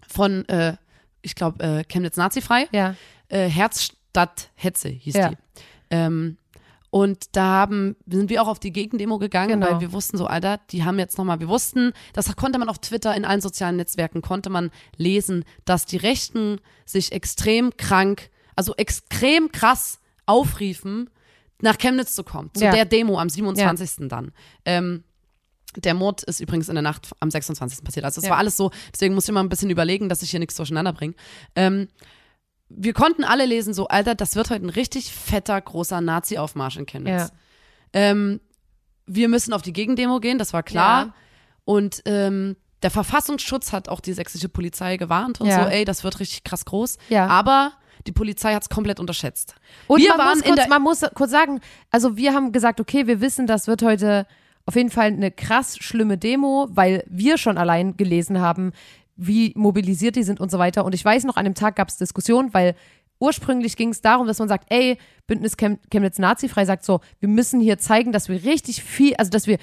[0.07, 0.75] von, äh,
[1.21, 2.67] ich glaube, äh, Chemnitz Nazifrei.
[2.71, 2.95] ja,
[3.29, 5.29] Äh, Herzstadt Hetze hieß Ja.
[5.29, 5.37] die.
[5.91, 6.37] Ähm,
[6.89, 9.71] und da haben, sind wir auch auf die Gegendemo gegangen, Genau.
[9.71, 12.77] weil wir wussten so, Alter, die haben jetzt nochmal, wir wussten, das konnte man auf
[12.79, 18.75] Twitter, in allen sozialen Netzwerken, konnte man lesen, dass die Rechten sich extrem krank, also
[18.75, 21.09] extrem krass aufriefen,
[21.61, 22.71] nach Chemnitz zu kommen, zu Ja.
[22.71, 24.07] der Demo am 27.
[24.09, 24.31] dann.
[24.65, 25.03] Ähm,
[25.77, 27.83] der Mord ist übrigens in der Nacht am 26.
[27.83, 28.05] passiert.
[28.05, 28.31] Also es Ja.
[28.31, 30.93] war alles so, deswegen muss ich immer ein bisschen überlegen, dass ich hier nichts durcheinander
[30.93, 31.13] bringe.
[31.55, 31.87] Ähm,
[32.69, 36.85] wir konnten alle lesen, so, Alter, das wird heute ein richtig fetter, großer Nazi-Aufmarsch in
[36.85, 37.29] Chemnitz.
[37.29, 37.29] ja.
[37.93, 38.39] Ähm,
[39.05, 41.05] wir müssen auf die Gegendemo gehen, das war klar.
[41.07, 41.13] Ja.
[41.65, 45.63] Und ähm, der Verfassungsschutz hat auch die sächsische Polizei gewarnt und Ja.
[45.63, 46.97] so, ey, das wird richtig krass groß.
[47.09, 47.27] Ja.
[47.27, 47.73] Aber
[48.07, 49.55] die Polizei hat es komplett unterschätzt.
[49.87, 52.51] Und wir man, waren muss in kurz, der man muss kurz sagen, also wir haben
[52.51, 54.25] gesagt, okay, wir wissen, das wird heute
[54.65, 58.71] auf jeden Fall eine krass schlimme Demo, weil wir schon allein gelesen haben,
[59.15, 60.85] wie mobilisiert die sind und so weiter.
[60.85, 62.75] Und ich weiß noch, an dem Tag gab es Diskussionen, weil
[63.19, 64.97] ursprünglich ging es darum, dass man sagt, ey,
[65.27, 69.29] Bündnis Chem Chemnitz Nazifrei sagt so, wir müssen hier zeigen, dass wir richtig viel, also
[69.31, 69.57] dass wir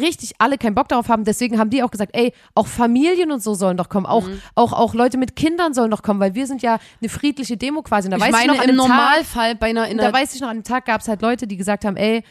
[0.00, 1.24] richtig alle keinen Bock darauf haben.
[1.24, 4.40] Deswegen haben die auch gesagt, ey, auch Familien und so sollen doch kommen, auch, Mhm.
[4.54, 7.82] auch, auch Leute mit Kindern sollen doch kommen, weil wir sind ja eine friedliche Demo
[7.82, 8.06] quasi.
[8.06, 10.04] Und da Ich weiß meine, ich noch, im dem Tag, Normalfall bei einer, in da
[10.04, 12.24] einer weiß ich noch, an dem Tag gab es halt Leute, die gesagt haben, ey,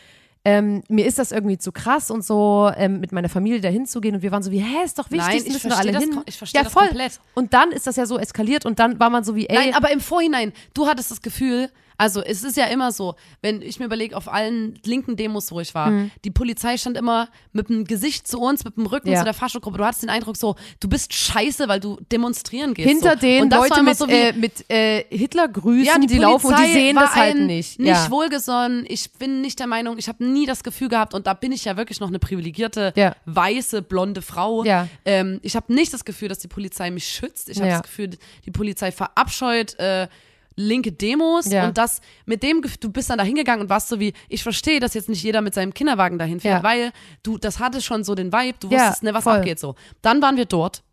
[0.46, 4.16] ähm, mir ist das irgendwie zu krass und so, ähm, mit meiner Familie da hinzugehen.
[4.16, 6.04] Und wir waren so wie, hä, ist doch wichtig, Nein, das müssen wir alle das
[6.04, 6.20] hin.
[6.26, 6.88] ich verstehe ja, das voll.
[6.88, 7.20] komplett.
[7.34, 9.74] Und dann ist das ja so eskaliert und dann war man so wie, ey, Nein,
[9.74, 11.70] aber im Vorhinein, du hattest das Gefühl,
[12.04, 15.60] also es ist ja immer so, wenn ich mir überlege, auf allen linken Demos, wo
[15.60, 16.12] ich war, Mhm.
[16.24, 19.20] die Polizei stand immer mit dem Gesicht zu uns, mit dem Rücken Ja.
[19.20, 19.78] zu der Faschogruppe.
[19.78, 22.88] Du hattest den Eindruck so, du bist scheiße, weil du demonstrieren gehst.
[22.90, 23.20] hinter so.
[23.20, 26.72] denen Leute mit, so wie, äh, mit äh, Hitler grüßen, ja, die, laufen und die
[26.72, 27.80] sehen war das halt nicht.
[27.80, 28.10] Nicht ja.
[28.12, 28.86] wohlgesonnen.
[28.88, 31.66] Ich bin nicht der Meinung, ich habe nie das Gefühl gehabt, und da bin ich
[31.66, 33.16] ja wirklich noch eine privilegierte, Ja.
[33.26, 34.64] weiße, blonde Frau.
[34.64, 34.88] Ja.
[35.06, 37.50] Ähm, ich habe nicht das Gefühl, dass die Polizei mich schützt.
[37.50, 38.10] Ich habe das Gefühl,
[38.46, 40.08] die Polizei verabscheut äh,
[40.56, 41.66] linke Demos Ja.
[41.68, 44.80] und das mit dem du bist dann da hingegangen und warst so wie ich verstehe,
[44.80, 46.70] dass jetzt nicht jeder mit seinem Kinderwagen dahin fährt, Ja.
[46.70, 46.92] weil
[47.24, 49.34] du das hatte schon so den Vibe, du Ja, wusstest, ne, was voll.
[49.38, 49.76] abgeht so.
[50.02, 50.84] Dann waren wir dort.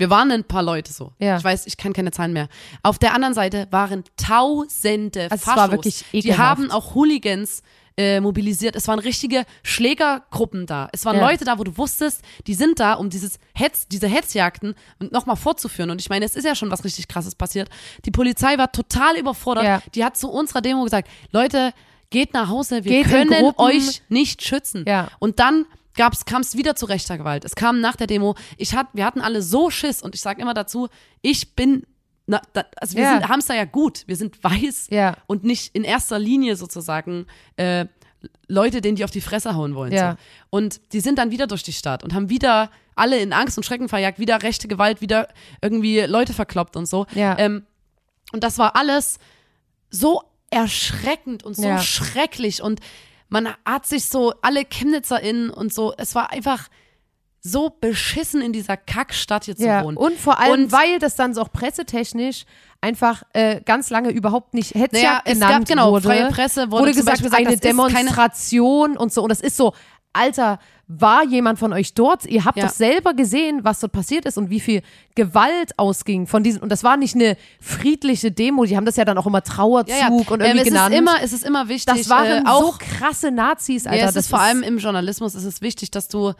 [0.00, 1.12] Wir waren ein paar Leute so.
[1.18, 1.38] Ja.
[1.38, 2.48] Ich weiß, ich kann keine Zahlen mehr.
[2.84, 5.56] Auf der anderen Seite waren tausende Also es Faschos.
[5.56, 6.38] war wirklich Die ekelhaft.
[6.40, 7.62] haben auch Hooligans
[7.98, 8.76] äh, mobilisiert.
[8.76, 10.88] Es waren richtige Schlägergruppen da.
[10.92, 11.28] Es waren Ja.
[11.28, 15.90] Leute da, wo du wusstest, die sind da, um dieses Hetz, diese Hetzjagden nochmal fortzuführen.
[15.90, 17.68] Und ich meine, es ist ja schon was richtig krasses passiert.
[18.04, 19.64] Die Polizei war total überfordert.
[19.64, 19.82] Ja.
[19.96, 21.72] Die hat zu unserer Demo gesagt, Leute,
[22.10, 24.84] geht nach Hause, wir Geht können euch nicht schützen.
[24.86, 25.08] Ja.
[25.18, 27.44] Und dann kam es wieder zu rechter Gewalt.
[27.44, 28.36] Es kam nach der Demo.
[28.56, 30.88] Ich hat, wir hatten alle so Schiss und ich sage immer dazu,
[31.20, 31.82] ich bin,
[32.28, 33.12] na, da, also wir Ja.
[33.18, 34.04] sind, haben es da ja gut.
[34.06, 35.16] Wir sind weiß Ja.
[35.26, 37.86] und nicht in erster Linie sozusagen äh,
[38.48, 39.92] Leute, denen die auf die Fresse hauen wollen.
[39.92, 40.12] Ja.
[40.12, 40.18] So.
[40.50, 43.64] Und die sind dann wieder durch die Stadt und haben wieder alle in Angst und
[43.64, 45.28] Schrecken verjagt, wieder rechte Gewalt, wieder
[45.62, 47.06] irgendwie Leute verkloppt und so.
[47.14, 47.64] Ähm,
[48.32, 49.18] und das war alles
[49.90, 52.80] so erschreckend und so schrecklich und
[53.28, 56.68] man hat sich so, alle ChemnitzerInnen und so, es war einfach
[57.40, 59.96] so beschissen in dieser Kackstadt hier zu Ja, wohnen.
[59.96, 62.44] und vor allem, Und- weil das dann so auch pressetechnisch
[62.80, 66.08] einfach äh, ganz lange überhaupt nicht Hetzjagd Naja, es genannt gab, genau, wurde.
[66.08, 69.22] freie Presse wurde zum gesagt, gesagt, eine ist Demonstration und so.
[69.22, 69.72] Und das ist so,
[70.12, 72.24] Alter, war jemand von euch dort?
[72.24, 72.64] Ihr habt Ja.
[72.66, 74.82] doch selber gesehen, was dort passiert ist und wie viel
[75.14, 76.60] Gewalt ausging von diesen.
[76.62, 79.94] Und das war nicht eine friedliche Demo, die haben das ja dann auch immer Trauerzug
[79.94, 80.08] Ja, ja.
[80.08, 80.94] und irgendwie ähm, es genannt.
[80.94, 83.98] Ist immer, es ist immer wichtig, das waren äh, so auch krasse Nazis, Alter.
[84.00, 86.32] ja, es das ist vor allem im Journalismus ist es wichtig, dass du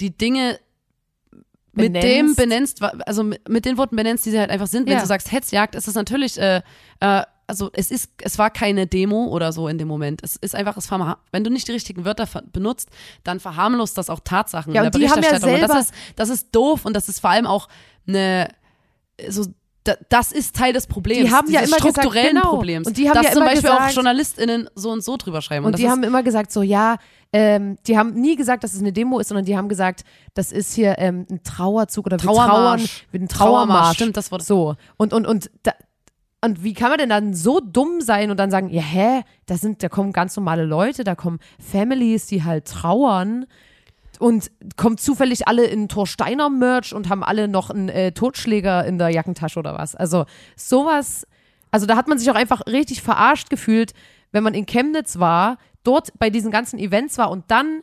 [0.00, 0.58] die Dinge
[1.72, 2.08] mit Benennst.
[2.08, 4.86] dem benennst, also mit mit den Worten benennst, die sie halt einfach sind.
[4.86, 5.00] Wenn Ja.
[5.00, 6.62] du sagst Hetzjagd, ist es natürlich, äh,
[7.00, 10.20] äh, also es ist, es war keine Demo oder so in dem Moment.
[10.22, 10.88] Es ist einfach, es
[11.32, 12.88] wenn du nicht die richtigen Wörter benutzt,
[13.24, 15.62] dann verharmlost das auch Tatsachen Ja, in und der die haben ja Berichterstattung.
[15.62, 17.68] und das ist, das ist doof und das ist vor allem auch
[18.06, 18.48] eine,
[19.28, 19.44] so
[19.82, 22.50] da- das ist Teil des Problems, Die haben ja immer gesagt, strukturellen genau.
[22.50, 22.86] Problems.
[22.86, 25.42] Und die haben dass ja zum immer Beispiel auch gesagt- JournalistInnen so und so drüber
[25.42, 25.66] schreiben.
[25.66, 26.96] Und, das die ist, haben immer gesagt, so, ja,
[27.36, 30.52] ähm, die haben nie gesagt, dass es eine Demo ist, sondern die haben gesagt, das
[30.52, 33.06] ist hier ähm, ein Trauerzug oder wir trauern, Trauermarsch.
[33.10, 33.96] wir ein Trauermarsch, Trauermarsch.
[33.96, 34.42] stimmt, das Wort.
[34.44, 34.76] So.
[34.98, 35.72] Und, und, und, da,
[36.44, 39.56] und wie kann man denn dann so dumm sein und dann sagen, ja, hä, da
[39.56, 43.46] sind, da kommen ganz normale Leute, da kommen Families, die halt trauern
[44.20, 48.96] und kommen zufällig alle in Torsteiner Merch und haben alle noch einen äh, Totschläger in
[48.96, 49.96] der Jackentasche oder was.
[49.96, 51.26] Also sowas,
[51.72, 53.92] also da hat man sich auch einfach richtig verarscht gefühlt,
[54.30, 57.82] wenn man in Chemnitz war, dort bei diesen ganzen Events war und dann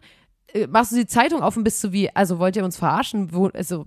[0.54, 3.34] äh, machst du die Zeitung auf und bist so wie, also wollt ihr uns verarschen?
[3.34, 3.86] Wo, also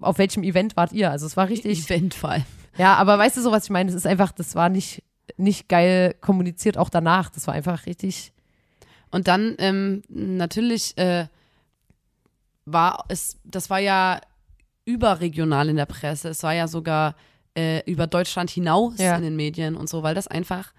[0.00, 1.10] auf welchem Event wart ihr?
[1.10, 2.44] Also es war richtig, Eventfall.
[2.76, 3.88] ja, aber weißt du so, was ich meine?
[3.90, 5.02] Es ist einfach, das war nicht,
[5.36, 7.30] nicht geil kommuniziert, auch danach.
[7.30, 8.32] Das war einfach richtig,
[9.10, 11.26] Und dann ähm, natürlich äh,
[12.64, 14.20] war es, das war ja
[14.84, 16.28] überregional in der Presse.
[16.30, 17.14] Es war ja sogar
[17.56, 19.16] äh, über Deutschland hinaus Ja.
[19.16, 20.72] in den Medien und so, weil das einfach,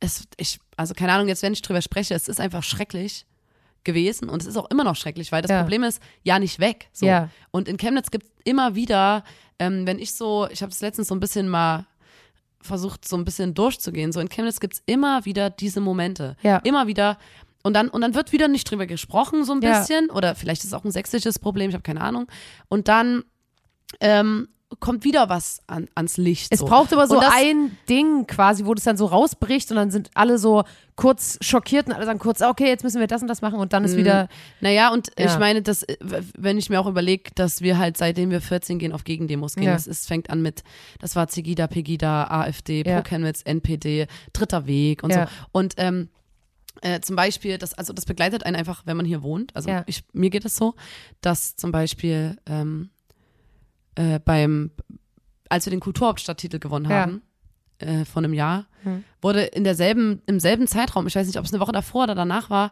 [0.00, 3.26] es, ich, also keine Ahnung, jetzt wenn ich drüber spreche, es ist einfach schrecklich
[3.84, 5.60] gewesen und es ist auch immer noch schrecklich, weil das Ja.
[5.62, 6.88] Problem ist, ja nicht weg.
[6.92, 7.06] So.
[7.06, 7.30] Ja.
[7.50, 9.24] Und in Chemnitz gibt es immer wieder,
[9.58, 11.86] ähm, wenn ich so, ich habe es letztens so ein bisschen mal
[12.60, 16.36] versucht, so ein bisschen durchzugehen, so in Chemnitz gibt es immer wieder diese Momente.
[16.42, 16.58] Ja.
[16.58, 17.18] Immer wieder.
[17.62, 20.10] Und dann, und dann wird wieder nicht drüber gesprochen, so ein bisschen.
[20.10, 22.26] Oder vielleicht ist es auch ein sächsisches Problem, ich habe keine Ahnung.
[22.68, 23.24] Und dann
[24.00, 26.48] ähm, kommt wieder was an, ans Licht.
[26.52, 26.66] Es so.
[26.66, 30.10] braucht aber so das- ein Ding quasi, wo das dann so rausbricht und dann sind
[30.14, 30.62] alle so
[30.94, 33.72] kurz schockiert und alle sagen kurz, okay, jetzt müssen wir das und das machen und
[33.72, 34.28] dann ist wieder,
[34.60, 35.26] Naja, und Ja.
[35.26, 35.96] ich meine, dass, äh,
[36.38, 39.64] wenn ich mir auch überlege, dass wir halt seitdem wir 14 gehen auf Gegendemos gehen,
[39.64, 39.72] Ja.
[39.72, 40.62] das ist, fängt an mit,
[41.00, 43.00] das war Zigida, Pegida, AfD, Ja.
[43.00, 45.26] Pro Chemnitz, NPD, Dritter Weg und Ja.
[45.26, 45.32] so.
[45.52, 46.10] Und ähm,
[46.82, 49.54] äh, zum Beispiel, das, also das begleitet einen einfach, wenn man hier wohnt.
[49.56, 50.74] Also ich, mir geht es so,
[51.22, 52.90] dass zum Beispiel ähm,
[53.96, 54.70] äh, beim,
[55.48, 57.00] als wir den Kulturhauptstadttitel gewonnen Ja.
[57.02, 57.22] haben,
[57.78, 59.04] äh, vor einem Jahr, Hm.
[59.20, 62.14] wurde in derselben, im selben Zeitraum, ich weiß nicht, ob es eine Woche davor oder
[62.14, 62.70] danach war,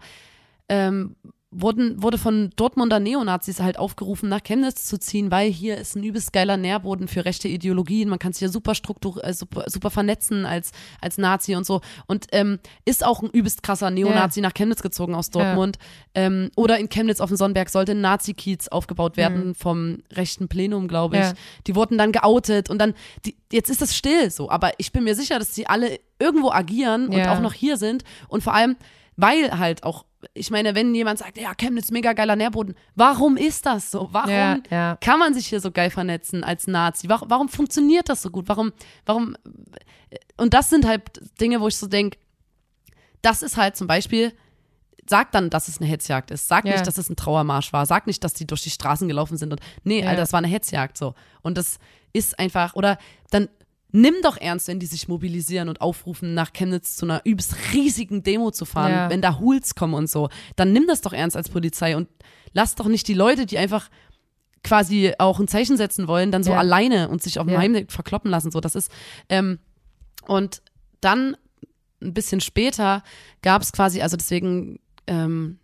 [0.69, 1.17] ähm,
[1.51, 6.03] wurden, wurde von Dortmunder Neonazis halt aufgerufen, nach Chemnitz zu ziehen, weil hier ist ein
[6.05, 8.11] übelst geiler Nährboden für rechte Ideologien.
[8.11, 11.81] Man kann sich hier super struktur, äh, super, super vernetzen als, als Nazi und so.
[12.07, 15.79] Und ähm, ist auch ein übelst krasser Neonazi nach Chemnitz gezogen aus Dortmund.
[16.15, 20.87] Ähm, oder in Chemnitz auf dem Sonnenberg sollte ein Nazi-Kiez aufgebaut werden vom rechten Plenum,
[20.87, 21.25] glaube ich.
[21.25, 21.33] Ja.
[21.67, 22.93] Die wurden dann geoutet und dann,
[23.25, 24.51] die, jetzt ist das still so.
[24.51, 27.33] Aber ich bin mir sicher, dass sie alle irgendwo agieren und Ja.
[27.35, 28.05] auch noch hier sind.
[28.29, 28.77] Und vor allem,
[29.17, 30.05] weil halt auch,
[30.35, 34.09] ich meine, wenn jemand sagt, ja, Chemnitz, mega geiler Nährboden, warum ist das so?
[34.11, 34.97] Warum Ja, ja.
[35.01, 37.09] kann man sich hier so geil vernetzen als Nazi?
[37.09, 38.49] Warum, warum funktioniert das so gut?
[38.49, 38.73] Warum,
[39.07, 39.37] warum,
[40.37, 41.03] und das sind halt
[41.41, 42.19] Dinge, wo ich so denke,
[43.23, 44.33] das ist halt zum Beispiel,
[45.09, 46.49] sag dann, dass es eine Hetzjagd ist.
[46.49, 46.73] Sag Ja.
[46.73, 47.87] nicht, dass es ein Trauermarsch war.
[47.87, 50.05] Sag nicht, dass die durch die Straßen gelaufen sind und nee.
[50.05, 51.15] Alter, das war eine Hetzjagd so.
[51.43, 51.79] Und das
[52.13, 52.99] ist einfach, oder
[53.31, 53.49] dann
[53.91, 58.23] nimm doch ernst, wenn die sich mobilisieren und aufrufen, nach Chemnitz zu einer übelst riesigen
[58.23, 59.11] Demo zu fahren, Ja.
[59.11, 60.29] wenn da Hools kommen und so.
[60.57, 62.09] Dann nimm das doch ernst als Polizei und
[62.53, 63.89] lass doch nicht die Leute, die einfach
[64.65, 66.59] quasi auch ein Zeichen setzen wollen, dann so Ja.
[66.59, 67.61] alleine und sich auf dem Ja.
[67.61, 68.51] Heimweg verkloppen lassen.
[68.51, 68.91] So, das ist,
[69.29, 69.59] ähm,
[70.27, 70.61] und
[71.01, 71.37] dann
[72.03, 73.03] ein bisschen später
[73.43, 75.59] gab es quasi, also deswegen, ähm,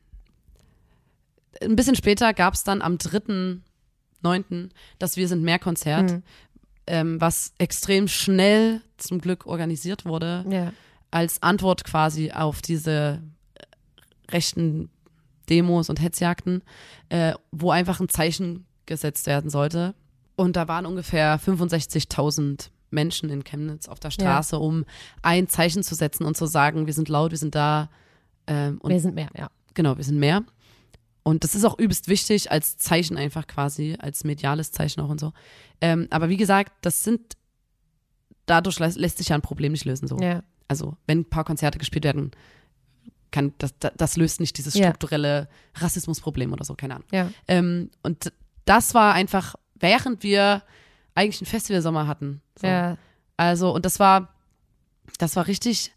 [1.63, 4.71] ein bisschen später gab es dann am 3.9.
[4.99, 6.23] das Wir sind mehr Konzert, Mhm.
[6.87, 10.73] Ähm, was extrem schnell zum Glück organisiert wurde, Ja.
[11.11, 13.21] als Antwort quasi auf diese
[13.55, 14.91] äh, rechten
[15.49, 16.63] Demos und Hetzjagden,
[17.11, 19.95] äh, wo einfach ein Zeichen gesetzt werden sollte.
[20.37, 24.85] Und da waren ungefähr 65.000 Menschen in Chemnitz auf der Straße, um
[25.23, 27.89] ein Zeichen zu setzen und zu sagen, wir sind laut, wir sind da.
[28.47, 29.49] Ähm, und Wir sind mehr, ja.
[29.75, 30.45] genau, wir sind mehr.
[31.25, 35.19] Und das ist auch übelst wichtig als Zeichen einfach quasi, als mediales Zeichen auch und
[35.19, 35.33] so.
[35.81, 37.21] Ähm, aber wie gesagt, das sind,
[38.47, 40.19] dadurch lässt, lässt sich ja ein Problem nicht lösen so.
[40.19, 40.43] ja.
[40.69, 42.31] Also wenn ein paar Konzerte gespielt werden,
[43.31, 44.85] kann das, das, das löst nicht dieses Ja.
[44.87, 47.09] strukturelle Rassismusproblem oder so, keine Ahnung.
[47.13, 47.31] Ja.
[47.49, 48.33] Ähm, und
[48.65, 50.63] das war einfach, während wir
[51.15, 52.41] eigentlich einen Festivalsommer hatten.
[52.59, 52.67] So.
[52.67, 52.97] Ja.
[53.37, 54.33] Also, und das war,
[55.19, 55.93] das war richtig,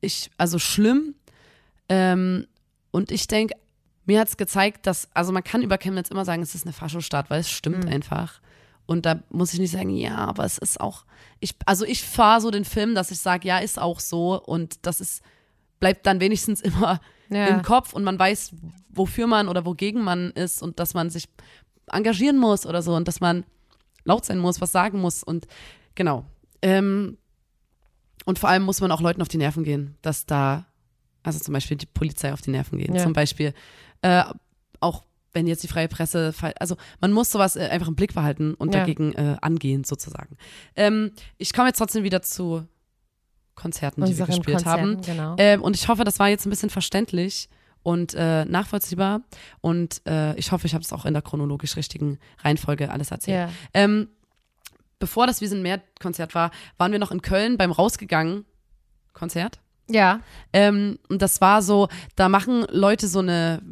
[0.00, 1.14] ich, also schlimm.
[1.88, 2.46] Ähm,
[2.90, 3.54] und ich denke,
[4.04, 6.72] mir hat es gezeigt, dass, also man kann über Chemnitz immer sagen, es ist eine
[6.72, 7.90] Faschostadt, weil es stimmt Mhm.
[7.92, 8.40] einfach.
[8.86, 11.04] Und da muss ich nicht sagen, ja, aber es ist auch,
[11.40, 14.42] ich, also ich fahre so den Film, dass ich sage, ja, ist auch so.
[14.42, 15.22] Und das ist,
[15.78, 17.46] bleibt dann wenigstens immer Ja.
[17.46, 18.52] im Kopf und man weiß,
[18.90, 21.28] wofür man oder wogegen man ist und dass man sich
[21.90, 23.44] engagieren muss oder so und dass man
[24.04, 25.46] laut sein muss, was sagen muss und
[25.94, 26.24] genau.
[26.60, 27.16] Ähm,
[28.24, 30.66] und vor allem muss man auch Leuten auf die Nerven gehen, dass da,
[31.22, 32.94] also zum Beispiel die Polizei auf die Nerven gehen.
[32.94, 33.02] Ja.
[33.02, 33.52] Zum Beispiel
[34.02, 34.22] äh,
[34.80, 35.02] auch
[35.34, 38.74] wenn jetzt die freie Presse, also man muss sowas äh, einfach im Blick behalten und
[38.74, 38.80] Ja.
[38.80, 40.36] dagegen äh, angehen sozusagen.
[40.76, 42.66] Ähm, ich komme jetzt trotzdem wieder zu
[43.54, 44.94] Konzerten, die wir Unseren gespielt haben.
[44.96, 45.34] Konzerten, Genau.
[45.38, 47.48] Ähm, und ich hoffe, das war jetzt ein bisschen verständlich
[47.82, 49.22] und äh, nachvollziehbar.
[49.60, 53.48] Und äh, ich hoffe, ich habe es auch in der chronologisch richtigen Reihenfolge alles erzählt.
[53.50, 53.50] ja.
[53.74, 54.08] Ähm,
[54.98, 58.44] bevor das Wir sind mehr Konzert war, waren wir noch in Köln beim Rausgegangen
[59.14, 59.60] Konzert.
[59.90, 60.20] Ja.
[60.52, 63.62] Ähm, und das war so, da machen Leute so eine.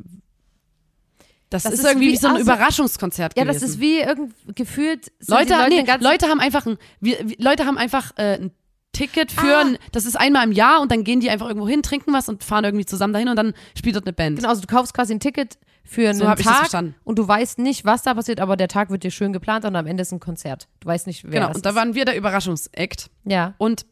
[1.51, 3.61] Das, Das ist, ist irgendwie wie- so ein also- Geüberraschungskonzert Ja, gewesen.
[3.61, 7.77] das ist wie irgend gefühlt Leute, Leute nee, Leute haben einfach ein, wir, Leute haben
[7.77, 8.53] einfach äh, ein
[8.93, 9.61] Ticket für, Ah.
[9.63, 12.29] ein, das ist einmal im Jahr und dann gehen die einfach irgendwo hin, trinken was
[12.29, 14.37] und fahren irgendwie zusammen dahin und dann spielt dort eine Band.
[14.39, 17.85] Genau, also du kaufst quasi ein Ticket für einen So Tag und du weißt nicht,
[17.85, 20.21] was da passiert, aber der Tag wird dir schön geplant und am Ende ist ein
[20.21, 20.69] Konzert.
[20.81, 21.77] Du weißt nicht, wer Genau, und da ist.
[21.77, 23.11] waren wir der Überraschungsakt.
[23.25, 23.55] ja.
[23.59, 23.87] Und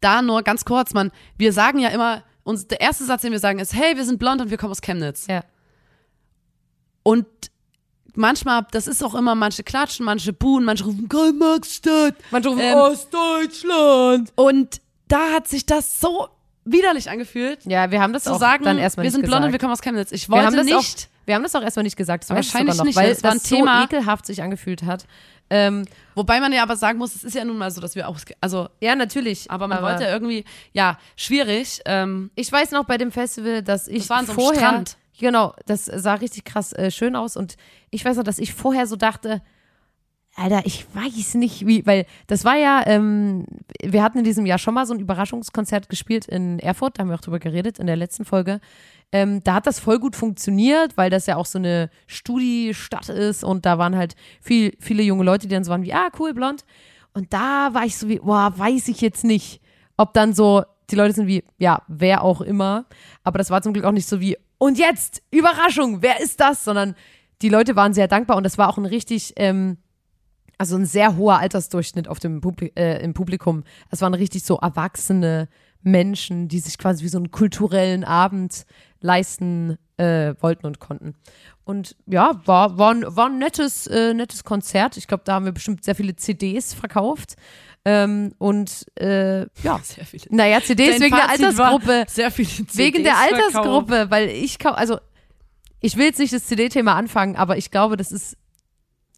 [0.00, 3.40] da nur ganz kurz, man, wir sagen ja immer, uns, der erste Satz, den wir
[3.40, 5.26] sagen, ist, hey, wir sind blond und wir kommen aus Chemnitz.
[5.28, 5.42] Ja.
[7.06, 7.26] Und
[8.16, 12.14] manchmal, das ist auch immer, manche klatschen, manche buhen, manche rufen Karl-Marx-Stadt.
[12.32, 14.32] Manche rufen Ähm, Ostdeutschland.
[14.34, 16.28] Und da hat sich das so
[16.64, 19.44] widerlich angefühlt, Ja, wir haben das zu auch sagen, dann erstmal wir nicht sind blond
[19.44, 19.60] und wir gesagt.
[19.62, 20.10] kommen aus Chemnitz.
[20.10, 20.76] Ich wir haben wollte das nicht.
[20.76, 22.24] Auch, wir haben das auch erstmal nicht gesagt.
[22.24, 23.78] Das Wahrscheinlich noch, nicht, weil das war ein das Thema.
[23.78, 25.06] so ekelhaft sich angefühlt hat.
[25.48, 25.84] Ähm,
[26.16, 28.18] Wobei man ja aber sagen muss, es ist ja nun mal so, dass wir auch,
[28.40, 29.48] also, ja, natürlich.
[29.48, 31.82] aber man wollte irgendwie, ja, schwierig.
[31.84, 34.60] Ähm, Ich weiß noch bei dem Festival, dass ich Das war an so einem vorher,
[34.60, 34.96] Strand.
[35.18, 37.56] Genau, das sah richtig krass äh, schön aus und
[37.90, 39.42] ich weiß noch, dass ich vorher so dachte,
[40.38, 43.46] Alter, ich weiß nicht wie, weil das war ja, ähm,
[43.82, 47.08] wir hatten in diesem Jahr schon mal so ein Überraschungskonzert gespielt in Erfurt, da haben
[47.08, 48.60] wir auch drüber geredet in der letzten Folge.
[49.12, 53.44] Ähm, da hat das voll gut funktioniert, weil das ja auch so eine Studi-Stadt ist
[53.44, 56.34] und da waren halt viel, viele junge Leute, die dann so waren wie, ah, cool,
[56.34, 56.66] blond.
[57.14, 59.62] Und da war ich so wie, boah, weiß ich jetzt nicht,
[59.96, 62.84] ob dann so, die Leute sind wie, ja, wer auch immer.
[63.24, 66.64] Aber das war zum Glück auch nicht so wie, und jetzt, Überraschung, wer ist das?
[66.64, 66.94] Sondern
[67.42, 69.76] die Leute waren sehr dankbar und das war auch ein richtig, ähm,
[70.58, 73.64] also ein sehr hoher Altersdurchschnitt auf dem Publi äh, im Publikum.
[73.90, 75.48] Es waren richtig so erwachsene
[75.82, 78.64] Menschen, die sich quasi wie so einen kulturellen Abend
[79.00, 81.14] leisten äh, wollten und konnten.
[81.64, 84.96] Und ja, war, war, ein, war ein nettes, äh, nettes Konzert.
[84.96, 87.36] Ich glaube, da haben wir bestimmt sehr viele CDs verkauft.
[87.88, 89.80] Ähm, und äh, ja,
[90.30, 92.04] naja, CDs wegen der Altersgruppe.
[92.08, 93.32] Sehr viele CDs Wegen der verkauft.
[93.44, 94.98] Altersgruppe, weil ich kau- also
[95.80, 98.36] ich will jetzt nicht das CD-Thema anfangen, aber ich glaube, das ist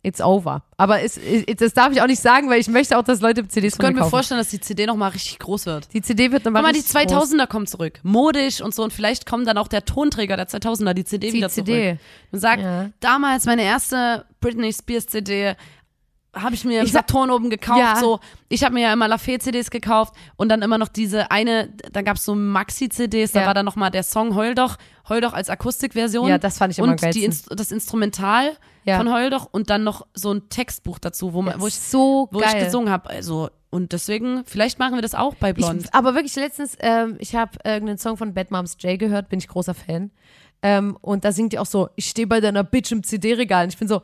[0.02, 0.62] it's over.
[0.76, 3.48] Aber es, es, das darf ich auch nicht sagen, weil ich möchte auch, dass Leute
[3.48, 4.10] CDs Ich könnte mir kaufen.
[4.10, 5.92] vorstellen, dass die CD nochmal richtig groß wird.
[5.94, 7.32] Die CD wird nochmal Guck mal, die richtig groß.
[7.32, 8.00] 2000er kommen zurück.
[8.02, 8.84] Modisch und so.
[8.84, 11.72] Und vielleicht kommt dann auch der Tonträger der 2000er, die CD Die wieder CD.
[11.92, 11.98] zurück.
[12.32, 12.90] Und sagt, Ja.
[13.00, 15.54] damals meine erste Britney Spears CD
[16.34, 17.80] habe ich mir Ich Saturn oben gekauft.
[17.80, 17.96] Ja.
[17.96, 22.02] So, ich habe mir ja immer Lafayette-CDs gekauft und dann immer noch diese eine, da
[22.02, 23.46] gab es so Maxi-CDs, da Ja.
[23.46, 24.76] war dann nochmal der Song Heul doch,
[25.08, 26.28] Heul doch als Akustikversion.
[26.28, 28.98] Ja, das fand ich immer Und die das Instrumental Ja.
[28.98, 32.28] von Heul doch und dann noch so ein Textbuch dazu, wo, man, wo ich so
[32.30, 33.08] wo ich gesungen habe.
[33.08, 35.84] Also, und deswegen, vielleicht machen wir das auch bei Blond.
[35.84, 39.38] Ich, aber wirklich letztens, ähm, ich habe irgendeinen Song von Bad Moms J gehört, bin
[39.38, 40.10] ich großer Fan.
[40.62, 43.64] Ähm, und da singt die auch so, ich stehe bei deiner Bitch im CD-Regal.
[43.64, 44.02] Und ich bin so,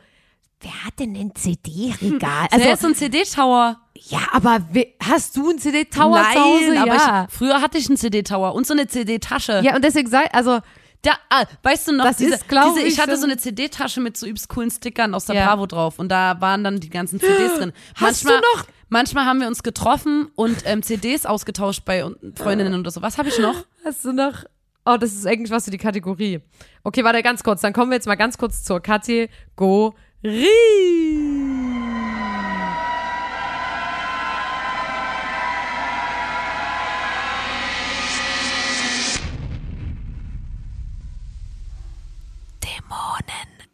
[0.65, 2.49] wer hat denn ein CD-Regal?
[2.51, 3.81] Also, Also, ist so ein CD-Tower.
[3.95, 4.61] ja, aber
[5.03, 6.81] hast du einen CD-Tower zu Hause?
[6.81, 7.27] aber ja.
[7.31, 9.61] ich, früher hatte ich einen CD-Tower und so eine CD-Tasche.
[9.65, 10.61] ja, und deswegen sag, also,
[11.03, 13.37] Da, ah, weißt du noch, Das diese, ist, diese, ich ich, hatte schon- so eine
[13.37, 15.47] CD-Tasche mit so übelst coolen Stickern aus der Ja.
[15.49, 17.73] Bravo drauf und da waren dann die ganzen CDs drin.
[17.97, 22.17] Hast manchmal, du noch- Manchmal haben wir uns getroffen und ähm, CDs ausgetauscht bei un-
[22.37, 23.03] Freundinnen oder so.
[23.03, 23.55] Was habe ich noch?
[23.85, 24.45] hast du noch,
[24.87, 26.41] oh, das ist eigentlich was für die Kategorie.
[26.85, 29.95] Okay, warte ganz kurz, dann kommen wir jetzt mal ganz kurz zur Kategorie.
[30.25, 30.41] Dämonen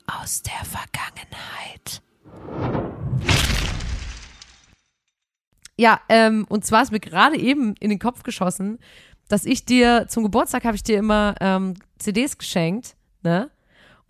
[0.09, 2.03] aus der Vergangenheit.
[5.77, 8.81] Ja, ähm, und zwar ist mir gerade eben in den Kopf geschossen,
[9.29, 13.53] dass ich dir zum Geburtstag habe ich dir immer ähm, CDs geschenkt, ne?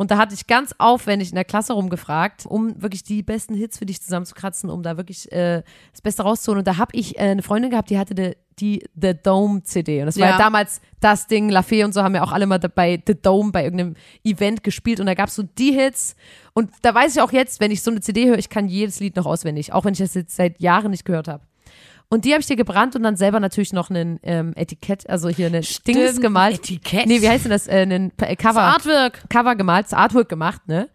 [0.00, 3.76] Und da hatte ich ganz aufwendig in der Klasse rumgefragt, um wirklich die besten Hits
[3.76, 6.60] für dich zusammenzukratzen, um da wirklich äh, das Beste rauszuholen.
[6.60, 10.00] Und da habe ich äh, eine Freundin gehabt, die hatte die, die The Dome CD.
[10.00, 10.32] Und das war Ja.
[10.32, 13.14] ja damals das Ding, La Fee und so haben ja auch alle mal bei The
[13.14, 15.00] Dome bei irgendeinem Event gespielt.
[15.00, 16.16] Und da gab es so die Hits.
[16.54, 19.00] Und da weiß ich auch jetzt, wenn ich so eine CD höre, ich kann jedes
[19.00, 21.44] Lied noch auswendig, auch wenn ich das jetzt seit Jahren nicht gehört habe.
[22.12, 25.28] Und die habe ich dir gebrannt und dann selber natürlich noch ein ähm, Etikett, also
[25.28, 26.56] hier ein Dings gemalt.
[26.56, 27.06] Etikett?
[27.06, 27.68] Nee, wie heißt denn das?
[27.68, 28.62] Äh, ein äh, Cover.
[28.62, 29.22] Artwork.
[29.30, 30.88] Cover gemalt, das Artwork gemacht, ne?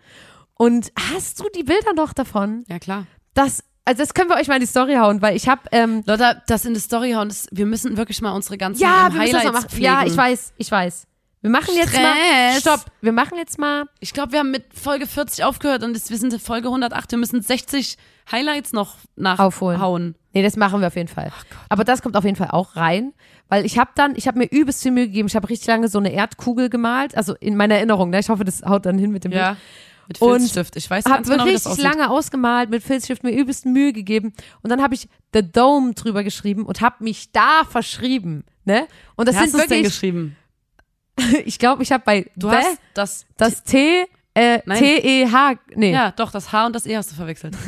[0.55, 2.65] Und hast du die Bilder noch davon?
[2.67, 3.07] Ja, klar.
[3.33, 6.03] Das, also das können wir euch mal in die Story hauen, weil ich habe ähm,
[6.05, 9.13] Leute, das in die Story hauen, das, wir müssen wirklich mal unsere ganzen ja, ähm,
[9.13, 9.69] wir müssen das Highlights machen.
[9.69, 9.85] pflegen.
[9.85, 11.07] Ja, ich weiß, ich weiß.
[11.45, 12.15] Wir machen jetzt mal.
[12.15, 12.61] Stress.
[12.61, 12.85] Stopp.
[13.01, 13.85] Wir machen jetzt mal.
[13.99, 17.11] Ich glaube, wir haben mit Folge 40 aufgehört und jetzt, wir sind in Folge 108.
[17.11, 17.97] Wir müssen 60
[18.31, 18.95] Highlights noch
[19.37, 19.77] Aufholen.
[19.77, 20.15] nachhauen.
[20.33, 21.31] Nee, das machen wir auf jeden Fall.
[21.69, 23.13] Aber das kommt auf jeden Fall auch rein,
[23.47, 25.27] weil ich habe dann, ich habe mir übelst viel Mühe gegeben.
[25.27, 28.09] Ich habe richtig lange so eine Erdkugel gemalt, also in meiner Erinnerung.
[28.09, 28.21] Ne?
[28.21, 29.43] Ich hoffe, das haut dann hin mit dem Bild.
[29.43, 29.55] Ja.
[30.07, 30.75] Mit Und Filzstift.
[30.77, 31.83] Ich weiß habe ganz genau, wie das richtig aussieht.
[31.83, 36.23] lange ausgemalt, mit Filzstift mir übelst Mühe gegeben und dann habe ich The Dome drüber
[36.23, 38.87] geschrieben und habe mich da verschrieben, ne?
[39.15, 40.35] Und das hast sind du es denn wirklich, geschrieben?
[41.45, 44.79] ich glaube, ich habe bei Du hast das, das T äh, Nein.
[44.79, 45.93] T E H nee.
[45.93, 47.55] ja, doch, das H und das E hast du verwechselt.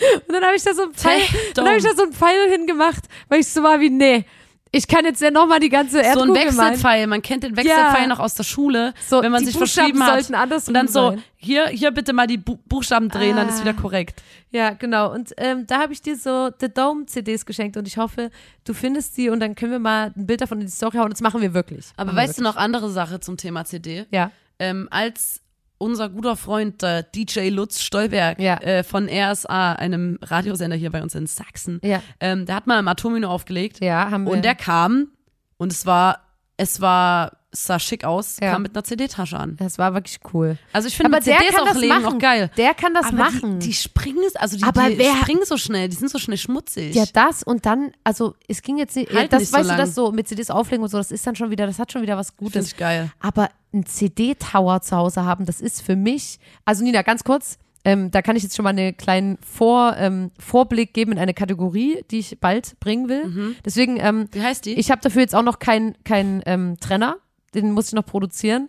[0.00, 1.22] Und dann habe ich da so ein Pfeil,
[1.54, 4.24] dann habe ich da so ein Pfeil hingemacht, weil ich so war wie nee,
[4.70, 6.34] ich kann jetzt ja noch mal die ganze so ein Erdkugel.
[6.34, 7.06] Wechselpfeil.
[7.06, 8.06] Man kennt den Wechselpfeil Ja.
[8.08, 10.68] noch aus der Schule, So, wenn man sich Buchstaben verschrieben hat.
[10.68, 11.22] Und dann so, sein.
[11.36, 13.60] hier, hier bitte mal die Bu Buchstaben drehen, dann ist Ah.
[13.62, 14.22] wieder korrekt.
[14.50, 15.12] Ja, genau.
[15.12, 18.30] Und ähm, da habe ich dir so The Dome CDs geschenkt und ich hoffe,
[18.64, 21.10] du findest die und dann können wir mal ein Bild davon in die Story hauen.
[21.10, 21.86] Das machen wir wirklich.
[21.96, 23.96] Aber machen wir weißt du noch andere Sache zum Thema CD?
[23.96, 24.12] wirklich.
[24.12, 24.30] Ja.
[24.58, 25.40] Ähm, als
[25.78, 28.56] unser guter Freund äh, DJ Lutz Stolberg Ja.
[28.58, 32.02] äh, von RSA, einem Radiosender hier bei uns in Sachsen, Ja.
[32.20, 34.32] ähm, der hat mal im Atommino aufgelegt Ja, haben wir.
[34.32, 35.08] und der kam
[35.56, 36.20] und es war,
[36.56, 38.52] es war, sah schick aus, Ja.
[38.52, 39.56] kam mit einer CD-Tasche an.
[39.56, 40.58] das war wirklich cool.
[40.72, 42.16] Also ich finde Aber der CDs kann auch das legen machen.
[42.16, 42.50] auch geil.
[42.58, 43.58] Der kann das Aber machen.
[43.58, 46.36] Die, die springen, also die, Aber die wer- springen so schnell, die sind so schnell
[46.36, 46.94] schmutzig.
[46.94, 49.68] ja, das und dann, also es ging jetzt nicht, Halt das nicht so weißt du,
[49.68, 49.78] lang.
[49.78, 52.02] das so mit CDs auflegen und so, das ist dann schon wieder, das hat schon
[52.02, 52.66] wieder was Finde Gutes.
[52.72, 53.10] ich geil.
[53.20, 58.10] Aber ein CD-Tower zu Hause haben, das ist für mich, also Nina, ganz kurz, ähm,
[58.10, 62.04] da kann ich jetzt schon mal einen kleinen Vor, ähm, Vorblick geben in eine Kategorie,
[62.10, 63.24] die ich bald bringen will.
[63.26, 63.56] Mhm.
[63.64, 64.74] Deswegen, ähm, Wie heißt die?
[64.74, 67.16] ich habe dafür jetzt auch noch keinen kein, ähm, Trenner,
[67.54, 68.68] den muss ich noch produzieren.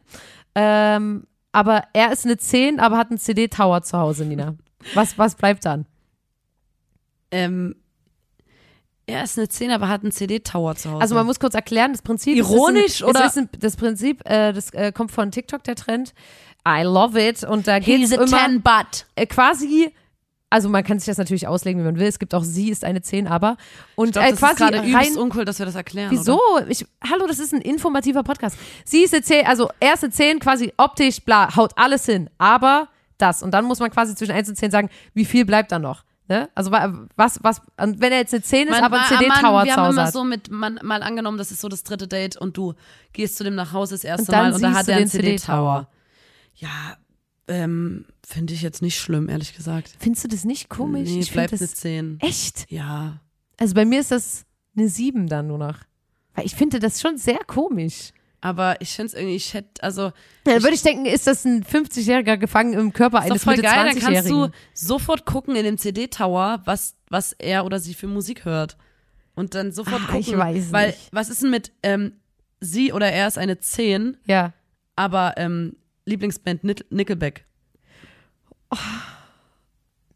[0.55, 4.55] Ähm, aber er ist eine 10, aber hat einen CD-Tower zu Hause, Nina.
[4.93, 5.85] Was, was bleibt dann?
[7.31, 7.75] ähm,
[9.05, 11.01] er ist eine 10, aber hat einen CD-Tower zu Hause.
[11.01, 13.25] Also man muss kurz erklären, das Prinzip Ironisch, ist ein, oder?
[13.25, 16.13] Ist ein, das Prinzip, äh, das äh, kommt von TikTok, der Trend.
[16.67, 17.43] I love it.
[17.43, 19.05] Und da geht es He's a immer 10 but.
[19.15, 19.91] äh, quasi,
[20.49, 22.07] also man kann sich das natürlich auslegen, wie man will.
[22.07, 23.57] Es gibt auch sie ist eine 10, aber.
[23.95, 26.11] Und Ich glaub, äh, das quasi ist gerade übelst uncool, dass wir das erklären.
[26.11, 26.39] Wieso?
[26.67, 28.57] Ich, hallo, das ist ein informativer Podcast.
[28.85, 32.29] Sie ist eine 10, also erste 10 quasi optisch, bla, haut alles hin.
[32.37, 33.43] Aber das.
[33.43, 36.03] Und dann muss man quasi zwischen 1 und 10 sagen, wie viel bleibt da noch?
[36.27, 36.47] Ne?
[36.53, 39.51] Also wa- was, was, und wenn er jetzt eine 10 ist, Man- aber ein CD-Tower
[39.51, 40.13] man- Wir zu haben Hause immer hat.
[40.13, 42.75] so mit, man, mal angenommen, das ist so das dritte Date und du
[43.13, 45.05] gehst zu dem nach Hause das erste Und Mal und da hat du er einen
[45.05, 45.87] den CD-Tower.
[45.87, 45.87] CD-Tower.
[46.55, 46.97] Ja,
[47.49, 49.91] ähm, finde ich jetzt nicht schlimm, ehrlich gesagt.
[49.99, 51.09] Findest du das nicht komisch?
[51.09, 52.17] Nee, ich finde bleibt eine das 10.
[52.21, 52.71] echt.
[52.71, 53.19] Ja.
[53.57, 54.45] Also bei mir ist das
[54.77, 55.77] eine 7 dann nur noch.
[56.35, 58.11] Weil ich finde das schon sehr komisch.
[58.41, 60.13] Aber ich finde es irgendwie, ich hätte, also,
[60.45, 63.55] Da würde ich denken, ist das ein 50-Jähriger gefangen im Körper ist doch eines voll
[63.57, 64.51] Mitte geil, dann kannst 20-Jährigen?
[64.51, 68.77] du sofort gucken in dem CD-Tower, was, was er oder sie für Musik hört.
[69.35, 70.19] Und dann sofort Ah, gucken.
[70.21, 71.09] ich weiß Weil, nicht.
[71.11, 72.13] was ist denn mit, ähm,
[72.61, 74.53] sie oder er ist eine 10, Ja.
[74.95, 75.75] aber ähm,
[76.09, 77.45] Lieblingsband Nic- Nickelback.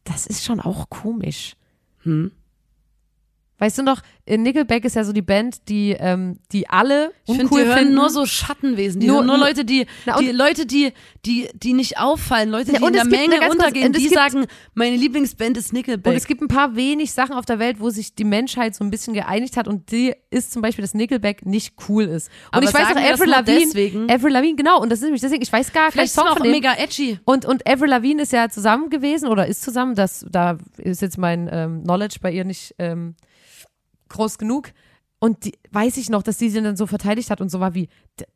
[0.03, 1.55] Das ist schon auch komisch.
[1.99, 2.31] Hm?
[3.63, 7.39] Weißt du noch, äh, Nickelback ist ja so die Band, die, ähm, die alle Ich
[7.39, 7.93] uncool die hören finden.
[7.95, 8.99] nur so Schattenwesen.
[8.99, 9.85] Die Nur- nur Leute, die,
[10.19, 10.91] die Leute, die,
[11.25, 14.97] die, die nicht auffallen, Leute, die Ja, in der Menge kurz- untergehen, die sagen, meine
[14.97, 16.11] Lieblingsband ist Nickelback.
[16.11, 18.83] Und es gibt ein paar wenig Sachen auf der Welt, wo sich die Menschheit so
[18.83, 22.29] ein bisschen geeinigt hat und die ist zum Beispiel, dass Nickelback nicht cool ist.
[22.47, 24.07] Und Aber ich weiß auch, Avril Lavigne?
[24.13, 26.31] Avril Lavigne, genau, und das ist nämlich deswegen, ich weiß gar keinen Vielleicht Song ist
[26.31, 27.17] es auch von mega edgy.
[27.23, 31.17] Und, und Avril Lavigne ist ja zusammen gewesen oder ist zusammen, das, da ist jetzt
[31.17, 33.15] mein ähm, Knowledge bei ihr nicht ähm,
[34.13, 34.69] groß genug.
[35.19, 37.73] Und die, weiß ich noch, dass sie den dann so verteidigt hat und so war
[37.73, 37.89] wie,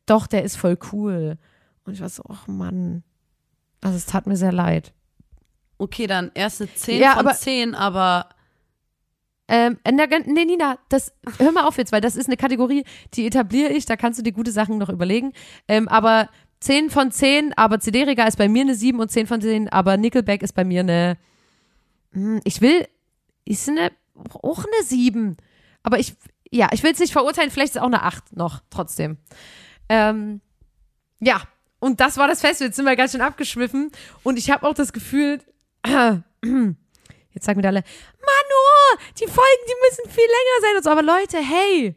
[0.06, 1.36] doch, der ist voll cool.
[1.84, 3.02] Und ich war so, ach Mann.
[3.80, 4.92] Also es tat mir sehr leid.
[5.78, 8.28] Okay, dann erste 10 Ja, von aber- 10, aber
[9.50, 13.72] Ähm, nee, Nina, das, hör mal auf jetzt, weil das ist eine Kategorie, die etabliere
[13.72, 15.32] ich, da kannst du dir gute Sachen noch überlegen.
[15.68, 16.28] Ähm, aber
[16.60, 19.96] 10 von 10, aber CD-Regal ist bei mir eine 7 und 10 von 10, aber
[19.96, 21.16] Nickelback ist bei mir eine,
[22.12, 22.86] hm, ich will,
[23.46, 23.90] ist eine,
[24.42, 25.38] auch eine 7.
[25.88, 26.12] Aber ich,
[26.50, 29.16] ja, ich will es nicht verurteilen, vielleicht ist es auch eine 8 noch, trotzdem.
[29.88, 30.42] Ähm,
[31.18, 31.40] ja,
[31.78, 33.90] und das war das Fest, jetzt sind wir ganz schön abgeschwiffen
[34.22, 35.40] und ich habe auch das Gefühl,
[35.86, 37.82] jetzt sagen mir alle,
[38.20, 40.90] Manu, die Folgen, die müssen viel länger sein und so.
[40.90, 41.96] Aber Leute, hey,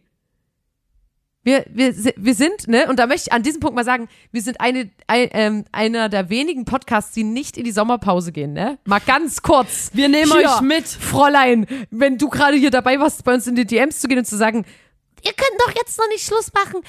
[1.44, 4.42] wir, wir, wir sind, ne, und da möchte ich an diesem Punkt mal sagen, wir
[4.42, 8.78] sind eine, ein, ähm, einer der wenigen Podcasts, die nicht in die Sommerpause gehen, ne?
[8.86, 9.90] Mal ganz kurz.
[9.94, 10.88] wir nehmen Hier, euch mit.
[10.88, 14.26] Fräulein, wenn du gerade hier dabei warst, bei uns in die DMs zu gehen und
[14.26, 14.66] zu sagen,
[15.24, 16.82] ihr könnt doch jetzt noch nicht Schluss machen.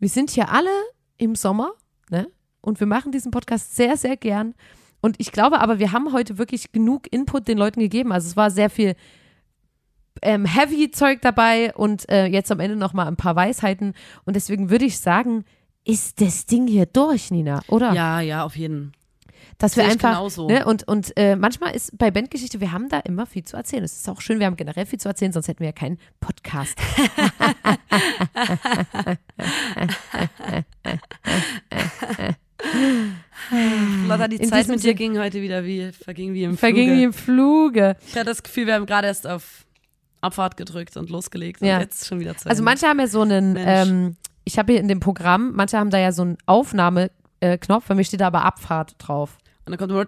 [0.00, 0.70] Wir sind hier alle
[1.18, 1.72] im Sommer,
[2.10, 2.28] ne?
[2.60, 4.54] Und wir machen diesen Podcast sehr, sehr gern.
[5.00, 8.10] Und ich glaube aber, wir haben heute wirklich genug Input den Leuten gegeben.
[8.10, 8.96] Also es war sehr viel
[10.22, 13.94] ähm, Heavy-Zeug dabei und äh, jetzt am Ende noch mal ein paar Weisheiten.
[14.24, 15.44] Und deswegen würde ich sagen,
[15.84, 17.92] ist das Ding hier durch, Nina, oder?
[17.92, 18.92] Ja, ja, auf jeden.
[19.56, 20.46] Dass wir Sehe ich einfach, genauso.
[20.48, 23.82] ne, und, und äh, manchmal ist bei Bandgeschichte, wir haben da immer viel zu erzählen.
[23.82, 25.98] Es ist auch schön, wir haben generell viel zu erzählen, sonst hätten wir ja keinen
[26.20, 26.78] Podcast.
[34.06, 36.98] Lotta, die In Zeit mit dir ging heute wieder wie, verging wie im Verging Fluge.
[36.98, 37.96] wie im Fluge.
[38.06, 39.64] Ich hatte das Gefühl, wir haben gerade erst auf
[40.20, 41.76] Abfahrt gedrückt und losgelegt Ja.
[41.76, 42.50] und jetzt schon wieder Zeit.
[42.50, 45.90] Also manche haben ja so einen, ähm, ich habe hier in dem Programm, manche haben
[45.90, 49.38] da ja so einen Aufnahmeknopf, bei mir steht da aber Abfahrt drauf.
[49.66, 50.06] und dann kommt immer.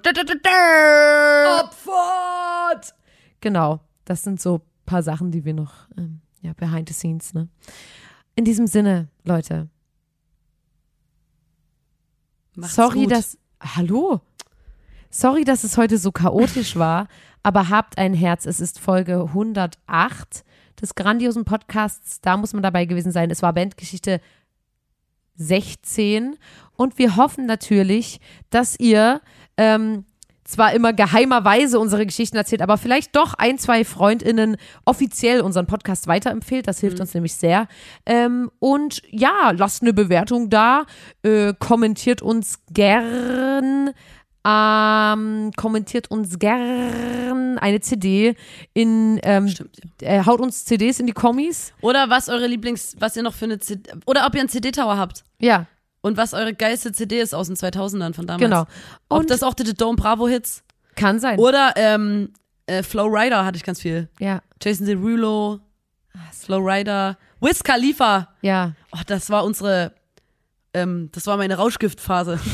[1.61, 2.95] Abfahrt!
[3.41, 7.35] Genau, das sind so ein paar Sachen, die wir noch, ähm, ja, behind the scenes,
[7.35, 7.49] ne?
[8.35, 9.69] In diesem Sinne, Leute,
[12.55, 13.13] Macht's sorry, gut.
[13.13, 14.21] dass, hallo?
[15.13, 17.09] Sorry, dass es heute so chaotisch war,
[17.43, 20.45] aber habt ein Herz, es ist Folge 108
[20.81, 23.29] des grandiosen Podcasts, da muss man dabei gewesen sein.
[23.31, 24.21] Es war Bandgeschichte
[25.35, 26.37] 16
[26.77, 29.21] und wir hoffen natürlich, dass ihr
[29.57, 30.05] ähm,
[30.45, 36.07] zwar immer geheimerweise unsere Geschichten erzählt, aber vielleicht doch ein, zwei FreundInnen offiziell unseren Podcast
[36.07, 36.67] weiterempfehlt.
[36.67, 37.69] Das hilft uns nämlich sehr.
[38.07, 40.87] Ähm, und ja, lasst eine Bewertung da,
[41.23, 43.91] äh, kommentiert uns gern.
[44.43, 48.35] Ähm, kommentiert uns gern eine CD
[48.73, 50.09] in, ähm, Stimmt, ja.
[50.09, 51.73] äh, haut uns CDs in die Kommis.
[51.83, 54.97] Oder was eure Lieblings, was ihr noch für eine CD, oder ob ihr einen CD-Tower
[54.97, 55.67] habt Ja,
[56.01, 58.41] und was eure geilste CD ist aus den 2000ern von damals.
[58.43, 58.63] genau.
[59.11, 60.63] Ob Und das auch die The Dome Bravo Hits
[60.97, 61.39] kann sein.
[61.39, 62.33] oder ähm,
[62.67, 64.09] äh, Flow Rider hatte ich ganz viel.
[64.19, 65.61] Ja, Jason Derulo,
[66.33, 68.29] Flow Rider, Wiz Khalifa.
[68.41, 68.73] ja.
[68.93, 69.93] Oh, das war unsere,
[70.73, 72.41] ähm, das war meine Rauschgiftphase.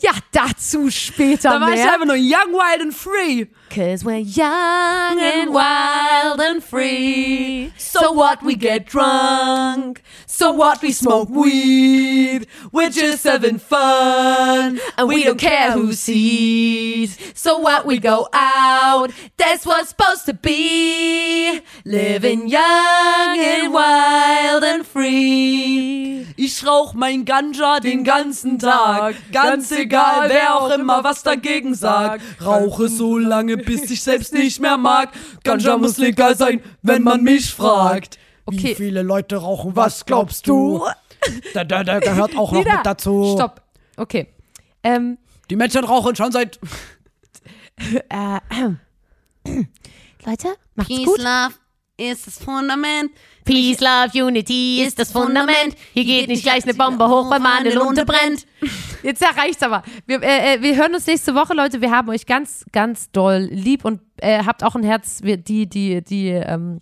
[0.00, 1.92] Ja, dazu später Da war ich mehr.
[1.92, 3.46] einfach nur young, wild and free.
[3.68, 7.72] Cause we're young and wild and free.
[7.76, 10.02] So what we get drunk.
[10.26, 12.46] So what we smoke weed.
[12.72, 14.80] We're just having fun.
[14.96, 17.18] And we don't care who sees.
[17.34, 19.10] So what we go out.
[19.36, 21.60] That's what's supposed to be.
[21.84, 26.26] Living young and wild and free.
[26.38, 29.16] Ich rauch mein Ganja den ganzen Tag.
[29.32, 32.22] Ganz egal, wer auch immer was dagegen sagt.
[32.44, 35.10] Rauche so lange, bis ich selbst nicht mehr mag.
[35.44, 38.18] Ganja muss legal sein, wenn man mich fragt.
[38.44, 38.70] Okay.
[38.70, 39.74] Wie viele Leute rauchen?
[39.76, 40.84] Was glaubst du?
[41.54, 43.34] Da, da, da gehört auch noch Nina, mit dazu.
[43.34, 43.60] Stopp.
[43.96, 44.28] Okay.
[44.84, 45.18] Ähm,
[45.50, 46.60] Die Menschen rauchen schon seit.
[48.08, 48.38] äh,
[50.24, 51.18] Leute, macht's Peace, gut.
[51.18, 51.54] Love
[51.96, 53.10] ist das Fundament.
[53.44, 55.76] Peace, Love, Unity ist das Fundament.
[55.94, 58.46] Hier geht nicht gleich eine Bombe hoch, weil meine Lunte brennt.
[59.02, 59.82] Jetzt ja, reicht's aber.
[60.06, 61.80] Wir, äh, äh, wir hören uns nächste Woche, Leute.
[61.80, 65.20] Wir haben euch ganz, ganz doll lieb und äh, habt auch ein Herz.
[65.22, 66.80] Wir, die, die, die, ähm,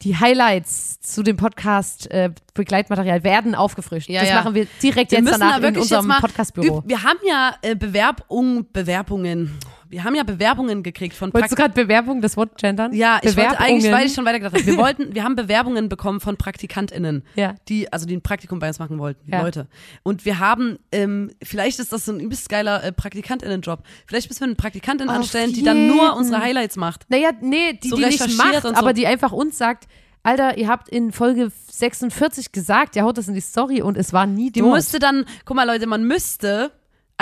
[0.00, 4.08] die Highlights zu dem Podcast äh, Begleitmaterial werden aufgefrischt.
[4.08, 4.36] Ja, das ja.
[4.36, 6.82] machen wir direkt Wir jetzt danach da in unserem Podcastbüro.
[6.86, 9.58] Wir haben ja äh, Bewerbung, Bewerbungen.
[9.92, 11.74] Wir haben ja Bewerbungen gekriegt von Wolltest du Praktikanten.
[11.74, 12.92] gerade Bewerbung, das Wort gendern?
[12.92, 13.92] Ja, ich wollte eigentlich, Bewerbungen.
[13.92, 14.66] weil ich schon weitergedacht habe.
[14.66, 17.54] Wir wollten, wir haben Bewerbungen bekommen von PraktikantInnen, Ja.
[17.68, 19.42] die, also die ein Praktikum bei uns machen wollten, Ja.
[19.42, 19.68] Leute.
[20.02, 23.84] Und wir haben, ähm, vielleicht ist das so ein übelst geiler äh, PraktikantInnen-Job.
[24.06, 25.94] Vielleicht müssen wir eine Praktikantin Auf anstellen, die dann jeden.
[25.96, 27.04] nur unsere Highlights macht.
[27.10, 28.74] Naja, nee, die, So die nicht macht, so.
[28.74, 29.86] aber die einfach uns sagt,
[30.24, 34.12] Alter, ihr habt in Folge 46 gesagt, ihr haut das in die Story und es
[34.12, 34.74] war nie Die dort.
[34.74, 36.70] müsste dann, guck mal Leute, man müsste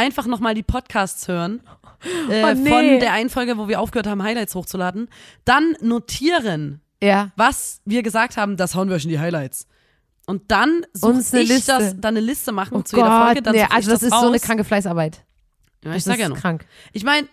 [0.00, 1.60] einfach nochmal die Podcasts hören.
[2.30, 2.70] Äh, Oh, nee.
[2.70, 5.08] Von der einen Folge, wo wir aufgehört haben, Highlights hochzuladen.
[5.44, 7.30] Dann notieren, ja.
[7.36, 9.66] was wir gesagt haben, das hauen wir euch in die Highlights.
[10.26, 11.72] Und dann suche ich Liste.
[11.72, 13.42] das, dann eine Liste machen Oh zu jeder Gott, Folge.
[13.42, 14.22] Dann nee, also das, ist raus.
[14.22, 15.24] so eine kranke Fleißarbeit.
[15.84, 16.66] Ja, Das ich sag ist ja krank.
[16.92, 17.26] Ich meine,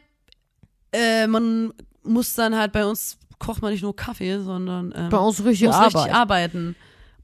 [0.91, 5.18] äh, man muss dann halt bei uns kocht man nicht nur Kaffee, sondern ähm, Bei
[5.18, 5.95] uns richtig muss Arbeit.
[5.95, 6.76] richtig arbeiten.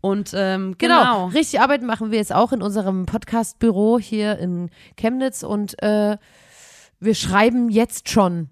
[0.03, 0.99] Und ähm, Genau.
[0.99, 1.25] genau.
[1.27, 6.17] Richtig arbeiten machen wir jetzt auch in unserem Podcast-Büro hier in Chemnitz und äh,
[6.99, 8.49] wir schreiben jetzt schon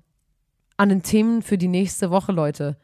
[0.77, 2.77] an den Themen für die nächste Woche, Leute.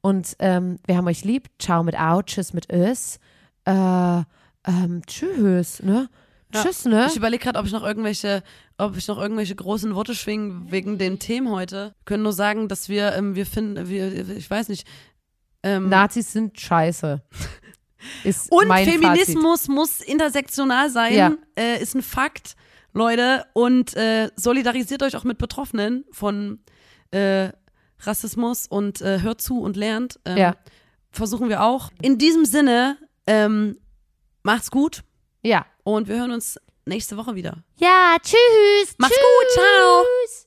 [0.00, 1.50] Und ähm, wir haben euch lieb.
[1.58, 3.20] Ciao mit Au, tschüss mit Ös.
[3.66, 4.22] Äh,
[4.66, 6.08] ähm, tschüss, ne?
[6.54, 6.62] Ja.
[6.62, 7.08] Tschüss, ne?
[7.10, 8.42] Ich überlege gerade, ob ich noch irgendwelche,
[8.78, 11.92] ob ich noch irgendwelche großen Worte schwingen wegen den Themen heute.
[11.98, 14.86] Wir können nur sagen, dass wir, ähm, wir finden, wir, ich weiß nicht.
[15.62, 17.20] Ähm, Nazis sind scheiße.
[18.24, 19.00] Ist und mein Fazit.
[19.02, 21.32] Feminismus muss intersektional sein, Ja.
[21.58, 22.56] äh, ist ein Fakt,
[22.92, 23.44] Leute.
[23.52, 26.60] Und äh, solidarisiert euch auch mit Betroffenen von
[27.12, 27.50] äh,
[28.00, 30.18] Rassismus und äh, hört zu und lernt.
[30.24, 30.56] Ähm, Ja.
[31.10, 31.90] Versuchen wir auch.
[32.02, 33.78] In diesem Sinne, ähm,
[34.42, 35.02] macht's gut
[35.42, 35.64] Ja.
[35.82, 37.64] und wir hören uns nächste Woche wieder.
[37.78, 38.94] Ja, tschüss.
[38.98, 39.24] Macht's tschüss.
[39.24, 40.45] gut, ciao.